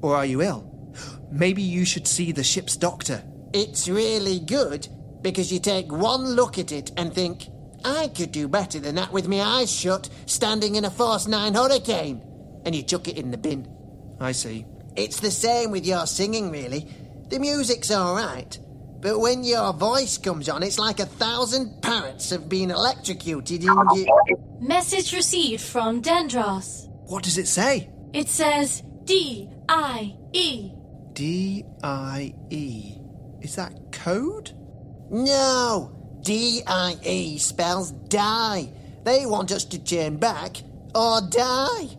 Or 0.01 0.15
are 0.15 0.25
you 0.25 0.41
ill? 0.41 0.69
Maybe 1.31 1.61
you 1.61 1.85
should 1.85 2.07
see 2.07 2.31
the 2.31 2.43
ship's 2.43 2.75
doctor. 2.75 3.23
It's 3.53 3.87
really 3.87 4.39
good 4.39 4.87
because 5.21 5.53
you 5.53 5.59
take 5.59 5.91
one 5.91 6.25
look 6.35 6.57
at 6.57 6.71
it 6.71 6.91
and 6.97 7.13
think, 7.13 7.47
I 7.85 8.07
could 8.07 8.31
do 8.31 8.47
better 8.47 8.79
than 8.79 8.95
that 8.95 9.11
with 9.11 9.27
my 9.27 9.41
eyes 9.41 9.71
shut, 9.71 10.09
standing 10.25 10.75
in 10.75 10.85
a 10.85 10.89
Force 10.89 11.27
9 11.27 11.53
hurricane. 11.53 12.21
And 12.65 12.73
you 12.73 12.81
chuck 12.81 13.07
it 13.07 13.17
in 13.17 13.29
the 13.29 13.37
bin. 13.37 13.67
I 14.19 14.31
see. 14.31 14.65
It's 14.95 15.19
the 15.19 15.31
same 15.31 15.69
with 15.69 15.85
your 15.85 16.07
singing, 16.07 16.49
really. 16.49 16.87
The 17.29 17.39
music's 17.39 17.91
alright, 17.91 18.57
but 19.01 19.19
when 19.19 19.43
your 19.43 19.73
voice 19.73 20.17
comes 20.17 20.49
on, 20.49 20.63
it's 20.63 20.79
like 20.79 20.99
a 20.99 21.05
thousand 21.05 21.81
parrots 21.81 22.29
have 22.29 22.47
been 22.49 22.71
electrocuted 22.71 23.63
in 23.63 23.69
you. 23.95 24.07
Message 24.59 25.13
received 25.13 25.61
from 25.61 26.01
Dendros. 26.01 26.92
What 27.13 27.21
does 27.21 27.37
it 27.37 27.47
say? 27.47 27.91
It 28.11 28.27
says 28.27 28.81
D 29.03 29.47
I 29.69 30.15
E. 30.31 30.71
D 31.13 31.63
I 31.83 32.33
E. 32.49 32.95
Is 33.39 33.55
that 33.55 33.91
code? 33.91 34.51
No! 35.11 36.17
D 36.23 36.63
I 36.65 36.97
E 37.03 37.37
spells 37.37 37.91
die. 37.91 38.73
They 39.03 39.27
want 39.27 39.51
us 39.51 39.63
to 39.65 39.77
turn 39.77 40.17
back 40.17 40.57
or 40.95 41.21
die. 41.21 41.89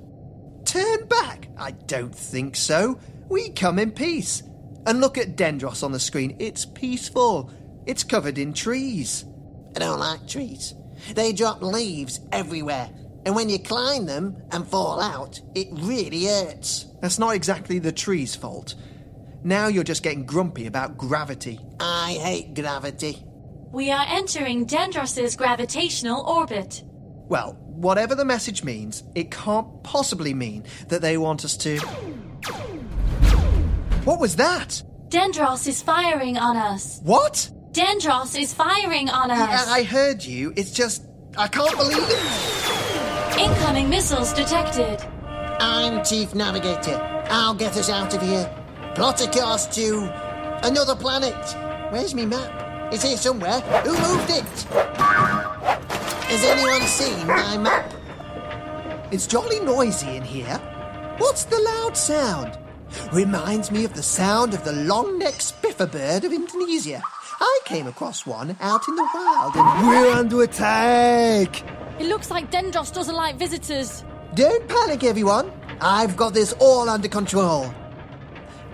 Turn 0.64 1.06
back? 1.06 1.46
I 1.56 1.70
don't 1.70 2.12
think 2.12 2.56
so. 2.56 2.98
We 3.28 3.50
come 3.50 3.78
in 3.78 3.92
peace. 3.92 4.42
And 4.84 5.00
look 5.00 5.16
at 5.16 5.36
Dendros 5.36 5.84
on 5.84 5.92
the 5.92 6.00
screen. 6.00 6.34
It's 6.40 6.64
peaceful. 6.64 7.52
It's 7.86 8.02
covered 8.02 8.36
in 8.36 8.52
trees. 8.52 9.24
I 9.76 9.78
don't 9.78 10.00
like 10.00 10.26
trees. 10.26 10.74
They 11.14 11.32
drop 11.32 11.62
leaves 11.62 12.18
everywhere, 12.32 12.90
and 13.24 13.34
when 13.34 13.48
you 13.48 13.58
climb 13.58 14.06
them 14.06 14.42
and 14.52 14.66
fall 14.66 15.00
out, 15.00 15.40
it 15.54 15.68
really 15.72 16.24
hurts. 16.26 16.86
That's 17.00 17.18
not 17.18 17.34
exactly 17.34 17.78
the 17.78 17.92
tree's 17.92 18.34
fault. 18.34 18.74
Now 19.42 19.66
you're 19.66 19.84
just 19.84 20.02
getting 20.02 20.24
grumpy 20.24 20.66
about 20.66 20.96
gravity. 20.96 21.60
I 21.80 22.18
hate 22.20 22.54
gravity. 22.54 23.24
We 23.72 23.90
are 23.90 24.06
entering 24.08 24.66
Dendros's 24.66 25.36
gravitational 25.36 26.22
orbit. 26.22 26.82
Well, 27.28 27.54
whatever 27.64 28.14
the 28.14 28.24
message 28.24 28.62
means, 28.62 29.02
it 29.14 29.30
can't 29.30 29.82
possibly 29.82 30.32
mean 30.32 30.64
that 30.88 31.02
they 31.02 31.18
want 31.18 31.44
us 31.44 31.56
to. 31.58 31.78
What 34.04 34.20
was 34.20 34.36
that? 34.36 34.82
Dendros 35.08 35.66
is 35.66 35.82
firing 35.82 36.38
on 36.38 36.56
us. 36.56 37.00
What? 37.02 37.50
Dendros 37.72 38.38
is 38.38 38.54
firing 38.54 39.08
on 39.08 39.30
us. 39.30 39.66
Yeah, 39.66 39.72
I 39.72 39.82
heard 39.82 40.22
you. 40.22 40.52
It's 40.56 40.70
just. 40.70 41.04
I 41.36 41.48
can't 41.48 41.76
believe 41.76 41.98
it. 41.98 42.73
Incoming 43.38 43.90
missiles 43.90 44.32
detected. 44.32 45.02
I'm 45.58 46.04
Chief 46.04 46.34
Navigator. 46.36 47.00
I'll 47.30 47.54
get 47.54 47.76
us 47.76 47.90
out 47.90 48.14
of 48.14 48.22
here. 48.22 48.48
Plot 48.94 49.20
a 49.20 49.28
course 49.28 49.66
to 49.74 50.08
another 50.62 50.94
planet. 50.94 51.34
Where's 51.90 52.14
me 52.14 52.26
map? 52.26 52.92
It's 52.92 53.02
here 53.02 53.16
somewhere. 53.16 53.60
Who 53.60 53.92
moved 53.92 54.30
it? 54.30 54.62
Has 56.30 56.44
anyone 56.44 56.82
seen 56.82 57.26
my 57.26 57.58
map? 57.58 57.92
It's 59.10 59.26
jolly 59.26 59.58
noisy 59.60 60.16
in 60.16 60.22
here. 60.22 60.58
What's 61.18 61.44
the 61.44 61.58
loud 61.58 61.96
sound? 61.96 62.56
Reminds 63.12 63.72
me 63.72 63.84
of 63.84 63.94
the 63.94 64.02
sound 64.02 64.54
of 64.54 64.64
the 64.64 64.72
long-necked 64.72 65.42
spiffer 65.42 65.86
bird 65.86 66.24
of 66.24 66.32
Indonesia. 66.32 67.02
I 67.40 67.60
came 67.64 67.88
across 67.88 68.26
one 68.26 68.56
out 68.60 68.86
in 68.86 68.94
the 68.94 69.08
wild 69.12 69.56
and 69.56 69.88
we're 69.88 70.12
under 70.12 70.42
attack. 70.42 71.64
It 71.98 72.06
looks 72.06 72.30
like 72.30 72.50
Dendros 72.50 72.92
doesn't 72.92 73.14
like 73.14 73.36
visitors. 73.36 74.04
Don't 74.34 74.66
panic, 74.68 75.04
everyone. 75.04 75.52
I've 75.80 76.16
got 76.16 76.34
this 76.34 76.52
all 76.58 76.88
under 76.88 77.08
control. 77.08 77.72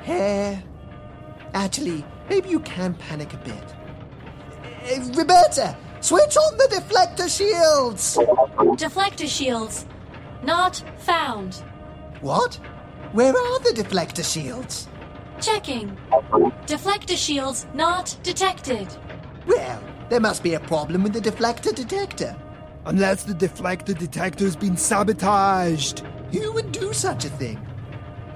Hair. 0.02 0.62
Actually, 1.52 2.04
maybe 2.30 2.48
you 2.48 2.60
can 2.60 2.94
panic 2.94 3.34
a 3.34 3.36
bit. 3.38 3.74
Uh, 4.64 5.18
Roberta, 5.18 5.76
switch 6.00 6.36
on 6.36 6.56
the 6.56 6.68
deflector 6.70 7.28
shields. 7.28 8.16
Deflector 8.16 9.28
shields. 9.28 9.84
Not 10.42 10.82
found. 10.98 11.56
What? 12.22 12.54
Where 13.12 13.32
are 13.36 13.58
the 13.60 13.72
deflector 13.74 14.24
shields? 14.24 14.88
Checking. 15.40 15.96
Deflector 16.66 17.16
shields 17.16 17.66
not 17.74 18.16
detected. 18.22 18.88
Well, 19.46 19.82
there 20.08 20.20
must 20.20 20.42
be 20.42 20.54
a 20.54 20.60
problem 20.60 21.02
with 21.02 21.12
the 21.12 21.20
deflector 21.20 21.74
detector. 21.74 22.34
Unless 22.86 23.24
the 23.24 23.34
deflector 23.34 23.94
detector's 23.94 24.56
been 24.56 24.76
sabotaged. 24.76 26.00
Who 26.32 26.52
would 26.52 26.72
do 26.72 26.92
such 26.92 27.24
a 27.24 27.28
thing? 27.30 27.58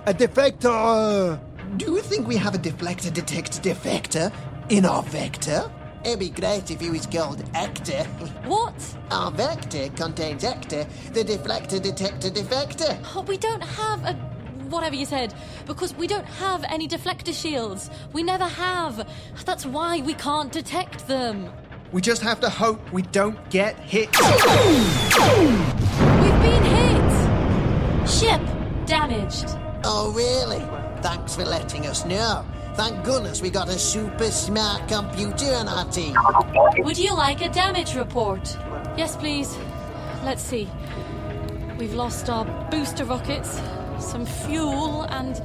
A 0.06 0.12
defector! 0.12 1.40
Do 1.78 1.92
you 1.92 2.00
think 2.00 2.28
we 2.28 2.36
have 2.36 2.54
a 2.54 2.58
deflector 2.58 3.12
detect 3.12 3.62
defector 3.62 4.32
in 4.68 4.84
our 4.84 5.02
vector? 5.02 5.70
It'd 6.04 6.18
be 6.18 6.28
great 6.28 6.70
if 6.70 6.80
he 6.80 6.90
was 6.90 7.06
called 7.06 7.42
Hector. 7.54 8.04
What? 8.44 8.74
Our 9.10 9.30
vector 9.30 9.88
contains 9.96 10.42
Hector, 10.42 10.86
the 11.14 11.24
deflector 11.24 11.80
detector 11.80 12.28
defector. 12.28 12.98
Oh, 13.14 13.22
we 13.22 13.38
don't 13.38 13.62
have 13.62 14.04
a. 14.04 14.12
Whatever 14.68 14.96
you 14.96 15.06
said, 15.06 15.34
because 15.66 15.94
we 15.94 16.06
don't 16.06 16.26
have 16.26 16.64
any 16.68 16.88
deflector 16.88 17.32
shields. 17.32 17.90
We 18.12 18.22
never 18.22 18.44
have. 18.44 19.08
That's 19.44 19.64
why 19.64 20.00
we 20.00 20.14
can't 20.14 20.52
detect 20.52 21.06
them. 21.06 21.50
We 21.94 22.00
just 22.00 22.22
have 22.22 22.40
to 22.40 22.50
hope 22.50 22.92
we 22.92 23.02
don't 23.02 23.38
get 23.50 23.78
hit. 23.78 24.08
We've 24.20 24.32
been 26.42 26.64
hit! 26.64 28.08
Ship 28.10 28.40
damaged. 28.84 29.56
Oh, 29.84 30.12
really? 30.12 30.58
Thanks 31.02 31.36
for 31.36 31.44
letting 31.44 31.86
us 31.86 32.04
know. 32.04 32.44
Thank 32.74 33.04
goodness 33.04 33.40
we 33.40 33.48
got 33.48 33.68
a 33.68 33.78
super 33.78 34.32
smart 34.32 34.88
computer 34.88 35.54
on 35.54 35.68
our 35.68 35.84
team. 35.84 36.16
Would 36.78 36.98
you 36.98 37.14
like 37.14 37.42
a 37.42 37.48
damage 37.48 37.94
report? 37.94 38.58
Yes, 38.98 39.14
please. 39.14 39.56
Let's 40.24 40.42
see. 40.42 40.68
We've 41.78 41.94
lost 41.94 42.28
our 42.28 42.44
booster 42.72 43.04
rockets, 43.04 43.60
some 44.00 44.26
fuel, 44.26 45.02
and 45.02 45.40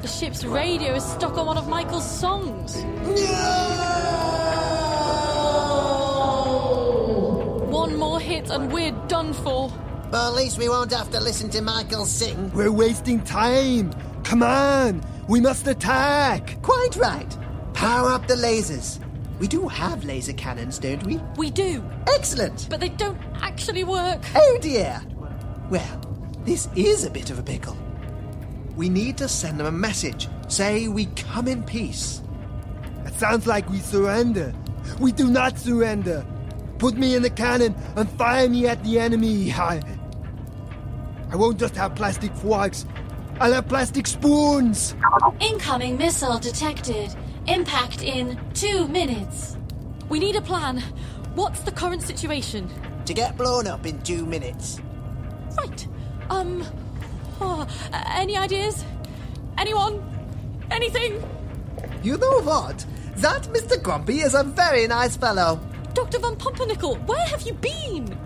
the 0.00 0.08
ship's 0.08 0.46
radio 0.46 0.94
is 0.94 1.04
stuck 1.04 1.36
on 1.36 1.44
one 1.44 1.58
of 1.58 1.68
Michael's 1.68 2.10
songs. 2.10 2.78
One 2.78 3.67
and 8.60 8.72
we're 8.72 8.92
done 9.08 9.32
for. 9.32 9.70
But 10.10 10.28
at 10.28 10.34
least 10.34 10.58
we 10.58 10.68
won't 10.68 10.92
have 10.92 11.10
to 11.10 11.20
listen 11.20 11.50
to 11.50 11.60
Michael 11.62 12.06
sing. 12.06 12.50
We're 12.52 12.72
wasting 12.72 13.20
time. 13.22 13.92
Come 14.24 14.42
on, 14.42 15.02
we 15.28 15.40
must 15.40 15.66
attack. 15.66 16.60
Quite 16.62 16.96
right. 16.96 17.36
Power 17.74 18.08
up 18.10 18.26
the 18.26 18.34
lasers. 18.34 18.98
We 19.38 19.46
do 19.46 19.68
have 19.68 20.04
laser 20.04 20.32
cannons, 20.32 20.78
don't 20.78 21.04
we? 21.04 21.20
We 21.36 21.50
do, 21.50 21.84
Excellent. 22.08 22.66
but 22.68 22.80
they 22.80 22.88
don't 22.88 23.18
actually 23.40 23.84
work. 23.84 24.20
Oh 24.34 24.58
dear. 24.60 25.00
Well, 25.70 26.00
this 26.44 26.68
is 26.74 27.04
a 27.04 27.10
bit 27.10 27.30
of 27.30 27.38
a 27.38 27.42
pickle. 27.42 27.76
We 28.74 28.88
need 28.88 29.16
to 29.18 29.28
send 29.28 29.60
them 29.60 29.66
a 29.66 29.72
message. 29.72 30.28
Say 30.48 30.88
we 30.88 31.06
come 31.06 31.46
in 31.46 31.62
peace. 31.62 32.22
It 33.04 33.14
sounds 33.14 33.46
like 33.46 33.68
we 33.68 33.78
surrender. 33.78 34.52
We 34.98 35.12
do 35.12 35.28
not 35.30 35.58
surrender. 35.58 36.24
Put 36.78 36.96
me 36.96 37.16
in 37.16 37.22
the 37.22 37.30
cannon 37.30 37.74
and 37.96 38.08
fire 38.10 38.48
me 38.48 38.66
at 38.68 38.82
the 38.84 39.00
enemy. 39.00 39.52
I, 39.52 39.82
I 41.30 41.36
won't 41.36 41.58
just 41.58 41.74
have 41.74 41.96
plastic 41.96 42.32
forks. 42.36 42.86
I'll 43.40 43.52
have 43.52 43.68
plastic 43.68 44.06
spoons. 44.06 44.94
Incoming 45.40 45.98
missile 45.98 46.38
detected. 46.38 47.14
Impact 47.46 48.02
in 48.02 48.38
two 48.54 48.86
minutes. 48.88 49.56
We 50.08 50.20
need 50.20 50.36
a 50.36 50.40
plan. 50.40 50.82
What's 51.34 51.60
the 51.60 51.72
current 51.72 52.02
situation? 52.02 52.70
To 53.06 53.14
get 53.14 53.36
blown 53.36 53.66
up 53.66 53.84
in 53.84 54.00
two 54.02 54.24
minutes. 54.24 54.80
Right. 55.56 55.88
Um. 56.30 56.64
oh, 57.40 57.66
uh, 57.92 58.04
any 58.08 58.36
ideas? 58.36 58.84
Anyone? 59.56 60.02
Anything? 60.70 61.22
You 62.02 62.18
know 62.18 62.40
what? 62.42 62.84
That 63.16 63.42
Mr. 63.44 63.82
Grumpy 63.82 64.20
is 64.20 64.34
a 64.34 64.44
very 64.44 64.86
nice 64.86 65.16
fellow. 65.16 65.60
Dr. 65.98 66.20
Von 66.20 66.36
Pumpernickel, 66.36 66.94
where 67.06 67.26
have 67.26 67.42
you 67.42 67.54
been? 67.54 68.16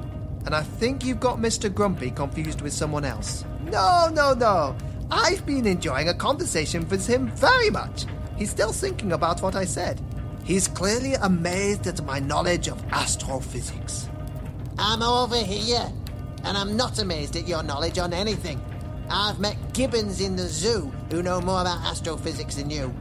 And 0.44 0.54
I 0.54 0.60
think 0.60 1.06
you've 1.06 1.20
got 1.20 1.38
Mr. 1.38 1.72
Grumpy 1.72 2.10
confused 2.10 2.60
with 2.60 2.74
someone 2.74 3.02
else. 3.02 3.46
No, 3.64 4.10
no, 4.12 4.34
no. 4.34 4.76
I've 5.10 5.46
been 5.46 5.66
enjoying 5.66 6.10
a 6.10 6.14
conversation 6.14 6.86
with 6.90 7.06
him 7.06 7.28
very 7.28 7.70
much. 7.70 8.04
He's 8.36 8.50
still 8.50 8.72
thinking 8.72 9.12
about 9.12 9.40
what 9.40 9.56
I 9.56 9.64
said. 9.64 9.98
He's 10.44 10.68
clearly 10.68 11.14
amazed 11.14 11.86
at 11.86 12.04
my 12.04 12.18
knowledge 12.18 12.68
of 12.68 12.84
astrophysics. 12.92 14.06
I'm 14.78 15.00
over 15.00 15.38
here, 15.38 15.90
and 16.44 16.58
I'm 16.58 16.76
not 16.76 16.98
amazed 16.98 17.36
at 17.36 17.48
your 17.48 17.62
knowledge 17.62 17.96
on 17.96 18.12
anything. 18.12 18.60
I've 19.08 19.40
met 19.40 19.72
gibbons 19.72 20.20
in 20.20 20.36
the 20.36 20.46
zoo 20.46 20.92
who 21.10 21.22
know 21.22 21.40
more 21.40 21.62
about 21.62 21.80
astrophysics 21.86 22.56
than 22.56 22.68
you. 22.68 22.94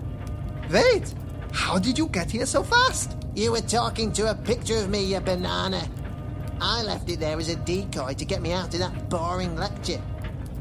Wait, 0.71 1.13
how 1.51 1.77
did 1.77 1.97
you 1.97 2.07
get 2.07 2.31
here 2.31 2.45
so 2.45 2.63
fast? 2.63 3.20
You 3.33 3.53
were 3.53 3.61
talking 3.61 4.11
to 4.13 4.29
a 4.29 4.35
picture 4.35 4.75
of 4.75 4.89
me, 4.89 5.05
you 5.05 5.19
banana. 5.21 5.87
I 6.59 6.83
left 6.83 7.09
it 7.09 7.21
there 7.21 7.39
as 7.39 7.47
a 7.47 7.55
decoy 7.55 8.13
to 8.15 8.25
get 8.25 8.41
me 8.41 8.51
out 8.51 8.73
of 8.73 8.81
that 8.81 9.09
boring 9.09 9.55
lecture. 9.55 10.01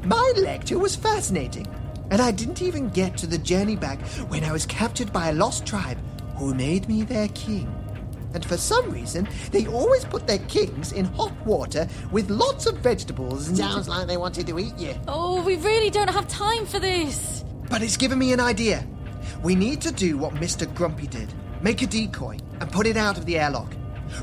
My 0.04 0.33
lecture 0.37 0.78
was 0.78 0.94
fascinating, 0.94 1.66
and 2.12 2.22
I 2.22 2.30
didn't 2.30 2.62
even 2.62 2.88
get 2.88 3.16
to 3.18 3.26
the 3.26 3.38
journey 3.38 3.74
back 3.74 4.00
when 4.28 4.44
I 4.44 4.52
was 4.52 4.66
captured 4.66 5.12
by 5.12 5.30
a 5.30 5.33
lost 5.33 5.66
tribe 5.66 5.98
who 6.37 6.54
made 6.54 6.88
me 6.88 7.02
their 7.02 7.26
king. 7.28 7.74
And 8.35 8.44
for 8.44 8.56
some 8.56 8.88
reason, 8.88 9.28
they 9.50 9.66
always 9.66 10.04
put 10.04 10.28
their 10.28 10.38
kings 10.38 10.92
in 10.92 11.06
hot 11.06 11.33
water 11.44 11.88
with 12.12 12.30
lots 12.30 12.66
of 12.66 12.78
vegetables. 12.78 13.48
And 13.48 13.56
Sounds 13.56 13.88
like 13.88 14.06
they 14.06 14.16
wanted 14.16 14.46
to 14.46 14.59
eat 14.61 14.78
you. 14.78 14.94
Oh, 15.09 15.42
we 15.42 15.56
really 15.56 15.90
don't 15.90 16.09
have 16.09 16.28
time 16.28 16.66
for 16.66 16.78
this. 16.78 17.44
But 17.68 17.83
it's 17.83 17.96
given 17.96 18.20
me 18.20 18.33
an 18.33 18.38
idea. 18.38 18.87
We 19.42 19.56
need 19.56 19.80
to 19.80 19.90
do 19.90 20.16
what 20.16 20.35
Mr. 20.35 20.72
Grumpy 20.72 21.09
did 21.09 21.35
make 21.62 21.83
a 21.83 21.87
decoy 21.87 22.38
and 22.61 22.70
put 22.70 22.87
it 22.87 22.96
out 22.96 23.18
of 23.18 23.27
the 23.27 23.38
airlock. 23.38 23.75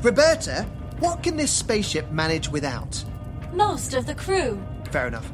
Roberta, 0.02 0.66
what 1.00 1.22
can 1.22 1.36
this 1.36 1.52
spaceship 1.52 2.10
manage 2.10 2.48
without? 2.48 3.04
Most 3.52 3.94
of 3.94 4.06
the 4.06 4.14
crew. 4.14 4.60
Fair 4.90 5.06
enough. 5.06 5.30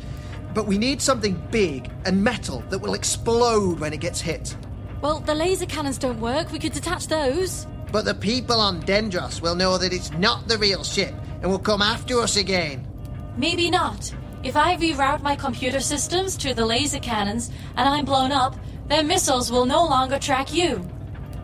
But 0.53 0.67
we 0.67 0.79
need 0.79 1.03
something 1.03 1.43
big 1.51 1.90
and 2.05 2.23
metal 2.23 2.62
that 2.71 2.79
will 2.79 2.95
explode 2.95 3.81
when 3.81 3.93
it 3.93 4.01
gets 4.01 4.21
hit. 4.21 4.57
Well, 5.01 5.21
the 5.21 5.35
laser 5.35 5.67
cannons 5.67 5.99
don't 5.99 6.21
work. 6.21 6.53
We 6.53 6.59
could 6.59 6.73
detach 6.73 7.09
those. 7.09 7.67
But 7.93 8.05
the 8.05 8.14
people 8.14 8.61
on 8.61 8.83
Dendros 8.83 9.40
will 9.40 9.55
know 9.55 9.79
that 9.79 9.93
it's 9.93 10.12
not 10.12 10.49
the 10.49 10.59
real 10.59 10.85
ship 10.85 11.14
and 11.43 11.51
will 11.51 11.59
come 11.59 11.83
after 11.83 12.21
us 12.21 12.37
again. 12.37 12.87
Maybe 13.37 13.71
not. 13.71 14.14
If 14.43 14.57
I 14.57 14.77
reroute 14.77 15.23
my 15.23 15.37
computer 15.37 15.81
systems 15.81 16.37
to 16.38 16.55
the 16.55 16.67
laser 16.67 16.99
cannons 16.99 17.51
and 17.77 17.88
I'm 17.88 18.05
blown 18.05 18.33
up, 18.33 18.57
their 18.88 19.03
missiles 19.03 19.51
will 19.51 19.64
no 19.64 19.85
longer 19.85 20.19
track 20.19 20.53
you. 20.53 20.88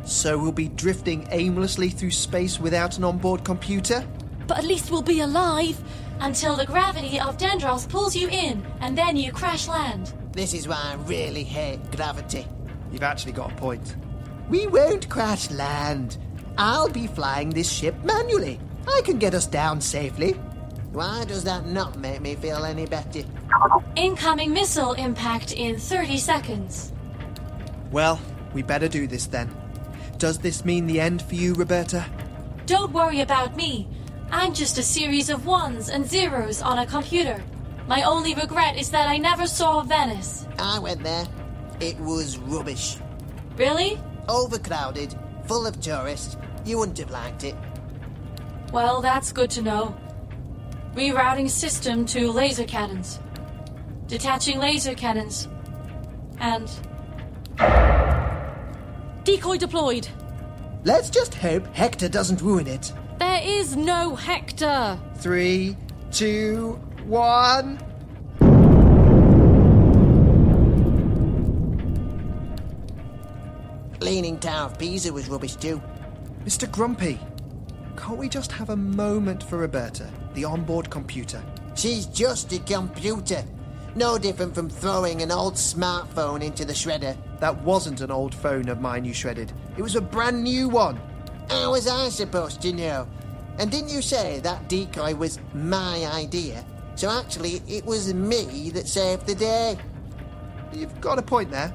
So 0.05 0.39
we'll 0.39 0.53
be 0.53 0.69
drifting 0.69 1.29
aimlessly 1.31 1.91
through 1.91 2.11
space 2.11 2.59
without 2.59 2.99
an 2.99 3.05
onboard 3.05 3.45
computer? 3.45 4.07
But 4.47 4.59
at 4.59 4.65
least 4.65 4.91
we'll 4.91 5.03
be 5.03 5.21
alive. 5.21 5.81
Until 6.21 6.57
the 6.57 6.67
gravity 6.67 7.19
of 7.19 7.39
Dendros 7.39 7.89
pulls 7.89 8.15
you 8.15 8.29
in, 8.29 8.67
and 8.81 8.97
then 8.97 9.17
you 9.17 9.33
crash 9.33 9.69
land. 9.69 10.13
This 10.33 10.53
is 10.53 10.69
why 10.69 10.81
I 10.83 10.95
really 11.07 11.45
hate 11.45 11.91
gravity. 11.93 12.47
You've 12.93 13.03
actually 13.03 13.33
got 13.33 13.53
a 13.53 13.55
point. 13.55 13.97
We 14.49 14.67
won't 14.67 15.09
crash 15.09 15.51
land. 15.51 16.19
I'll 16.59 16.91
be 16.91 17.07
flying 17.07 17.51
this 17.51 17.71
ship 17.71 17.95
manually. 18.05 18.61
I 18.87 19.01
can 19.05 19.19
get 19.19 19.35
us 19.35 19.47
down 19.47 19.81
safely. 19.81 20.33
Why 20.93 21.25
does 21.25 21.45
that 21.45 21.67
not 21.67 21.99
make 21.99 22.21
me 22.21 22.35
feel 22.35 22.65
any 22.65 22.85
better? 22.85 23.23
Incoming 23.95 24.53
missile 24.53 24.93
impact 24.95 25.53
in 25.53 25.79
30 25.79 26.19
seconds. 26.19 26.93
Well, 27.93 28.21
we 28.53 28.63
better 28.63 28.89
do 28.89 29.07
this 29.07 29.27
then. 29.27 29.49
Does 30.21 30.37
this 30.37 30.67
mean 30.67 30.87
the 30.87 31.01
end 31.01 31.23
for 31.23 31.35
you, 31.35 31.55
Roberta? 31.55 32.05
Don't 32.67 32.93
worry 32.93 33.23
about 33.23 33.57
me. 33.57 33.89
I'm 34.31 34.53
just 34.53 34.77
a 34.77 34.83
series 34.83 35.31
of 35.31 35.47
ones 35.47 35.89
and 35.89 36.07
zeros 36.07 36.61
on 36.61 36.79
a 36.79 36.85
computer. 36.85 37.43
My 37.89 38.03
only 38.03 38.35
regret 38.35 38.77
is 38.77 38.91
that 38.91 39.09
I 39.09 39.17
never 39.17 39.47
saw 39.47 39.81
Venice. 39.81 40.47
I 40.59 40.79
went 40.79 41.03
there. 41.03 41.27
It 41.81 41.99
was 42.01 42.37
rubbish. 42.37 42.99
Really? 43.57 43.99
Overcrowded, 44.29 45.17
full 45.47 45.67
of 45.67 45.81
tourists. 45.81 46.37
You 46.67 46.77
wouldn't 46.77 46.99
have 46.99 47.11
liked 47.11 47.45
it. 47.45 47.57
Well, 48.75 49.01
that's 49.01 49.33
good 49.33 49.49
to 49.53 49.63
know. 49.63 49.97
Rerouting 50.95 51.49
system 51.49 52.05
to 52.05 52.31
laser 52.31 52.65
cannons. 52.65 53.21
Detaching 54.07 54.59
laser 54.59 54.95
cannons. 54.95 55.49
And 56.41 56.71
Decoy 59.25 59.59
deployed. 59.59 60.09
Let's 60.85 61.11
just 61.11 61.35
hope 61.35 61.67
Hector 61.75 62.09
doesn't 62.09 62.41
ruin 62.41 62.67
it. 62.67 62.93
There 63.19 63.41
is 63.43 63.77
no 63.77 64.15
Hector. 64.17 64.99
Three, 65.17 65.77
two, 66.11 66.81
one. 67.05 67.79
Leaning 74.01 74.39
Tower 74.39 74.71
of 74.71 74.79
Pisa 74.79 75.13
was 75.13 75.29
rubbish 75.29 75.57
too. 75.57 75.83
Mr. 76.47 76.71
Grumpy, 76.71 77.21
can't 77.97 78.17
we 78.17 78.31
just 78.31 78.51
have 78.51 78.71
a 78.71 78.77
moment 78.77 79.43
for 79.43 79.59
Roberta, 79.59 80.11
the 80.33 80.45
onboard 80.47 80.89
computer? 80.89 81.43
She's 81.75 82.07
just 82.07 82.51
a 82.53 82.59
computer. 82.61 83.45
No 83.97 84.19
different 84.19 84.55
from 84.55 84.71
throwing 84.71 85.21
an 85.21 85.33
old 85.33 85.55
smartphone 85.55 86.43
into 86.43 86.65
the 86.65 86.73
shredder. 86.73 87.17
That 87.41 87.61
wasn't 87.63 88.01
an 88.01 88.11
old 88.11 88.35
phone 88.35 88.69
of 88.69 88.81
mine 88.81 89.05
you 89.05 89.13
shredded. 89.13 89.53
It 89.77 89.83
was 89.83 89.97
a 89.97 90.01
brand 90.01 90.45
new 90.45 90.69
one. 90.69 91.01
How 91.49 91.73
was 91.73 91.89
I 91.89 92.09
supposed 92.09 92.63
to 92.63 92.73
know? 92.73 93.09
And 93.59 93.71
didn't 93.71 93.91
you 93.91 94.01
say 94.01 94.39
that 94.41 94.69
decoy 94.69 95.15
was 95.15 95.41
my 95.55 96.07
idea? 96.15 96.65
So 96.95 97.11
actually, 97.11 97.63
it 97.67 97.85
was 97.85 98.15
me 98.15 98.71
that 98.71 98.87
saved 98.87 99.27
the 99.27 99.35
day. 99.35 99.77
You've 100.73 101.01
got 101.01 101.19
a 101.19 101.23
point 101.23 101.51
there. 101.51 101.73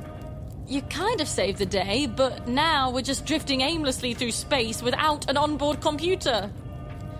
You 0.67 0.82
kind 0.84 1.19
of 1.19 1.28
saved 1.28 1.60
the 1.60 1.65
day, 1.65 2.08
but 2.08 2.47
now 2.47 2.91
we're 2.91 3.01
just 3.01 3.25
drifting 3.25 3.62
aimlessly 3.62 4.13
through 4.13 4.32
space 4.32 4.82
without 4.82 5.30
an 5.30 5.36
onboard 5.36 5.82
computer. 5.82 6.49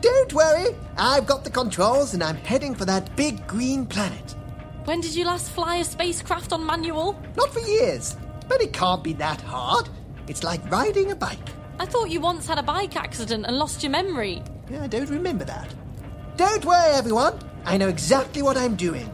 Don't 0.02 0.34
worry, 0.34 0.76
I've 0.98 1.28
got 1.28 1.44
the 1.44 1.50
controls 1.50 2.14
and 2.14 2.24
I'm 2.24 2.38
heading 2.38 2.74
for 2.76 2.86
that 2.86 3.16
big 3.16 3.46
green 3.46 3.86
planet. 3.86 4.36
When 4.86 5.02
did 5.02 5.16
you 5.16 5.26
last 5.26 5.50
fly 5.50 5.78
a 5.78 5.84
spacecraft 5.84 6.54
on 6.54 6.64
manual? 6.64 7.20
Not 7.36 7.52
for 7.52 7.60
years, 7.60 8.16
but 8.48 8.62
it 8.62 8.72
can't 8.72 9.04
be 9.04 9.14
that 9.14 9.42
hard. 9.42 9.90
It's 10.28 10.44
like 10.44 10.70
riding 10.70 11.10
a 11.10 11.16
bike. 11.16 11.50
I 11.80 11.88
thought 11.88 12.12
you 12.12 12.22
once 12.22 12.48
had 12.48 12.60
a 12.60 12.64
bike 12.64 12.96
accident 12.96 13.48
and 13.48 13.58
lost 13.58 13.82
your 13.82 13.92
memory. 13.92 14.44
Yeah, 14.70 14.84
I 14.84 14.88
don't 14.88 15.10
remember 15.10 15.44
that. 15.46 15.74
Don't 16.38 16.64
worry, 16.64 16.94
everyone. 16.94 17.40
I 17.66 17.78
know 17.78 17.88
exactly 17.88 18.44
what 18.44 18.58
I'm 18.58 18.76
doing. 18.76 19.10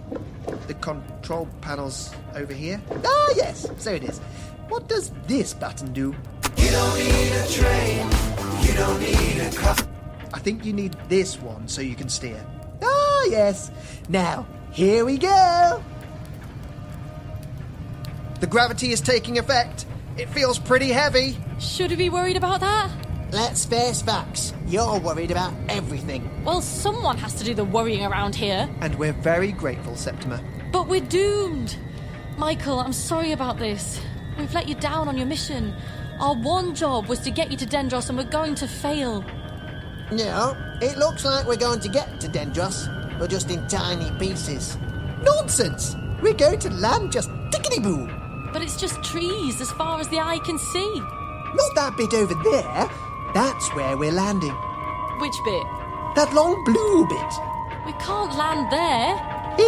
The 0.67 0.73
control 0.73 1.47
panel's 1.61 2.13
over 2.35 2.53
here. 2.53 2.81
Ah, 3.05 3.33
yes, 3.37 3.65
so 3.77 3.93
it 3.93 4.03
is. 4.03 4.19
What 4.67 4.89
does 4.89 5.11
this 5.25 5.53
button 5.53 5.93
do? 5.93 6.13
You 6.57 6.69
don't 6.71 6.97
need 6.97 7.31
a 7.31 7.47
train. 7.47 8.07
You 8.61 8.73
don't 8.73 8.99
need 8.99 9.39
a 9.39 9.51
car. 9.55 9.77
I 10.33 10.39
think 10.39 10.65
you 10.65 10.73
need 10.73 10.97
this 11.07 11.39
one 11.39 11.69
so 11.69 11.81
you 11.81 11.95
can 11.95 12.09
steer. 12.09 12.45
Ah, 12.83 13.25
yes. 13.29 13.71
Now, 14.09 14.45
here 14.71 15.05
we 15.05 15.17
go. 15.17 15.83
The 18.39 18.47
gravity 18.47 18.91
is 18.91 19.01
taking 19.01 19.37
effect. 19.37 19.85
It 20.17 20.29
feels 20.29 20.59
pretty 20.59 20.89
heavy. 20.89 21.37
Should 21.59 21.91
we 21.91 21.95
be 21.95 22.09
worried 22.09 22.37
about 22.37 22.59
that? 22.61 22.89
Let's 23.31 23.63
face 23.63 24.01
facts. 24.01 24.53
You're 24.67 24.99
worried 24.99 25.31
about 25.31 25.53
everything. 25.69 26.43
Well, 26.43 26.61
someone 26.61 27.17
has 27.17 27.33
to 27.35 27.43
do 27.45 27.53
the 27.53 27.63
worrying 27.63 28.05
around 28.05 28.35
here. 28.35 28.69
And 28.81 28.95
we're 28.95 29.13
very 29.13 29.51
grateful, 29.51 29.95
Septima. 29.95 30.43
But 30.71 30.87
we're 30.87 31.01
doomed. 31.01 31.77
Michael, 32.37 32.79
I'm 32.79 32.93
sorry 32.93 33.31
about 33.31 33.57
this. 33.57 34.01
We've 34.37 34.53
let 34.53 34.67
you 34.67 34.75
down 34.75 35.07
on 35.07 35.17
your 35.17 35.27
mission. 35.27 35.73
Our 36.19 36.35
one 36.35 36.75
job 36.75 37.07
was 37.07 37.19
to 37.19 37.31
get 37.31 37.51
you 37.51 37.57
to 37.57 37.65
Dendros, 37.65 38.09
and 38.09 38.17
we're 38.17 38.25
going 38.25 38.55
to 38.55 38.67
fail. 38.67 39.23
No, 40.11 40.57
it 40.81 40.97
looks 40.97 41.23
like 41.23 41.47
we're 41.47 41.55
going 41.55 41.79
to 41.79 41.89
get 41.89 42.19
to 42.19 42.27
Dendros, 42.27 43.00
but 43.21 43.29
just 43.29 43.51
in 43.51 43.67
tiny 43.67 44.09
pieces. 44.17 44.79
Nonsense! 45.21 45.95
We're 46.23 46.33
going 46.33 46.57
to 46.57 46.71
land 46.71 47.11
just 47.11 47.29
tickety 47.51 47.79
boo. 47.81 48.09
But 48.51 48.63
it's 48.63 48.81
just 48.81 49.03
trees 49.03 49.61
as 49.61 49.69
far 49.73 49.99
as 49.99 50.07
the 50.07 50.17
eye 50.17 50.39
can 50.39 50.57
see. 50.57 50.91
Not 51.53 51.75
that 51.75 51.93
bit 51.97 52.15
over 52.15 52.33
there. 52.33 52.89
That's 53.35 53.69
where 53.75 53.95
we're 53.95 54.11
landing. 54.11 54.55
Which 55.19 55.35
bit? 55.45 55.63
That 56.15 56.33
long 56.33 56.63
blue 56.65 57.05
bit. 57.05 57.31
We 57.85 57.93
can't 58.03 58.35
land 58.35 58.71
there. 58.71 59.13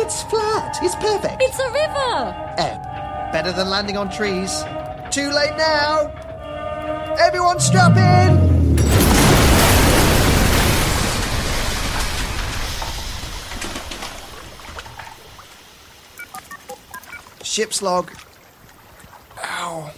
It's 0.01 0.23
flat. 0.23 0.79
It's 0.81 0.95
perfect. 0.95 1.35
It's 1.39 1.59
a 1.59 1.69
river. 1.69 2.55
Oh, 2.57 3.29
better 3.31 3.51
than 3.51 3.69
landing 3.69 3.97
on 3.97 4.09
trees. 4.09 4.63
Too 5.11 5.29
late 5.29 5.55
now. 5.57 6.11
Everyone 7.19 7.59
strap 7.59 7.95
in. 7.97 8.42
Ship's 17.53 17.83
log. 17.83 18.11
Ow. 19.43 19.91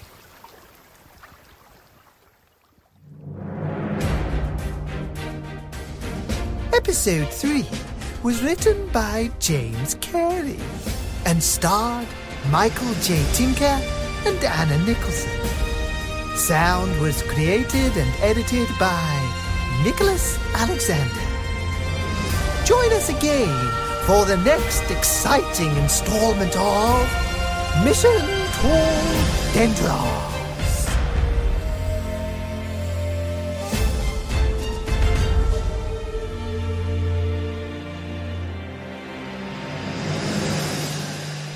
Episode 6.74 7.30
3 7.30 7.66
was 8.24 8.44
written 8.44 8.90
by 8.90 9.32
James 9.40 9.96
Cary 10.02 10.60
and 11.26 11.42
starred 11.42 12.06
Michael 12.50 12.94
J. 12.96 13.26
Tinker 13.32 13.80
and 14.26 14.44
Anna 14.44 14.78
Nicholson. 14.86 15.32
Sound 16.36 17.00
was 17.00 17.22
created 17.22 17.96
and 17.96 18.22
edited 18.22 18.68
by 18.78 19.80
Nicholas 19.86 20.38
Alexander. 20.56 21.26
Join 22.66 22.92
us 22.92 23.08
again 23.08 23.72
for 24.06 24.26
the 24.26 24.42
next 24.44 24.92
exciting 24.92 25.74
installment 25.78 26.54
of 26.58 27.26
Mission 27.84 28.12
to 28.62 28.72
Dendros. 29.54 30.35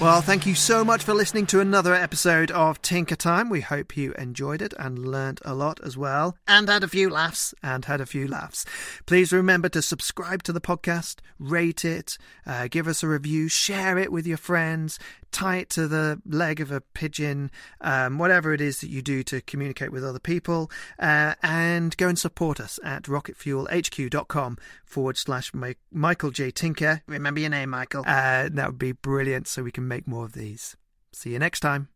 Well, 0.01 0.21
thank 0.21 0.45
you 0.45 0.55
so 0.55 0.85
much 0.85 1.03
for 1.03 1.13
listening 1.13 1.45
to 1.47 1.59
another 1.59 1.93
episode 1.93 2.51
of 2.51 2.81
Tinker 2.81 3.17
Time. 3.17 3.49
We 3.49 3.59
hope 3.59 3.97
you 3.97 4.13
enjoyed 4.13 4.61
it 4.61 4.73
and 4.79 5.05
learnt 5.05 5.41
a 5.43 5.53
lot 5.53 5.81
as 5.83 5.97
well. 5.97 6.37
And 6.47 6.69
had 6.69 6.85
a 6.85 6.87
few 6.87 7.09
laughs. 7.09 7.53
And 7.61 7.83
had 7.83 7.99
a 7.99 8.05
few 8.05 8.25
laughs. 8.25 8.65
Please 9.05 9.33
remember 9.33 9.67
to 9.67 9.81
subscribe 9.81 10.41
to 10.43 10.53
the 10.53 10.61
podcast, 10.61 11.17
rate 11.37 11.83
it, 11.83 12.17
uh, 12.45 12.69
give 12.69 12.87
us 12.87 13.03
a 13.03 13.09
review, 13.09 13.49
share 13.49 13.97
it 13.97 14.09
with 14.09 14.25
your 14.25 14.37
friends, 14.37 14.99
tie 15.33 15.57
it 15.57 15.69
to 15.71 15.85
the 15.87 16.21
leg 16.25 16.61
of 16.61 16.71
a 16.71 16.79
pigeon, 16.79 17.51
um, 17.81 18.17
whatever 18.17 18.53
it 18.53 18.61
is 18.61 18.79
that 18.79 18.89
you 18.89 19.01
do 19.01 19.21
to 19.23 19.41
communicate 19.41 19.91
with 19.91 20.05
other 20.05 20.19
people, 20.19 20.71
uh, 20.97 21.35
and 21.43 21.97
go 21.97 22.07
and 22.07 22.17
support 22.17 22.61
us 22.61 22.79
at 22.85 23.03
rocketfuelhq.com 23.03 24.57
forward 24.89 25.17
slash 25.17 25.51
Michael 25.91 26.31
J. 26.31 26.51
Tinker. 26.51 27.03
Remember 27.07 27.39
your 27.39 27.51
name, 27.51 27.69
Michael. 27.69 28.03
Uh, 28.05 28.49
that 28.51 28.67
would 28.67 28.79
be 28.79 28.91
brilliant 28.91 29.47
so 29.47 29.63
we 29.63 29.71
can 29.71 29.87
make 29.87 30.07
more 30.07 30.25
of 30.25 30.33
these. 30.33 30.75
See 31.13 31.31
you 31.31 31.39
next 31.39 31.61
time. 31.61 31.89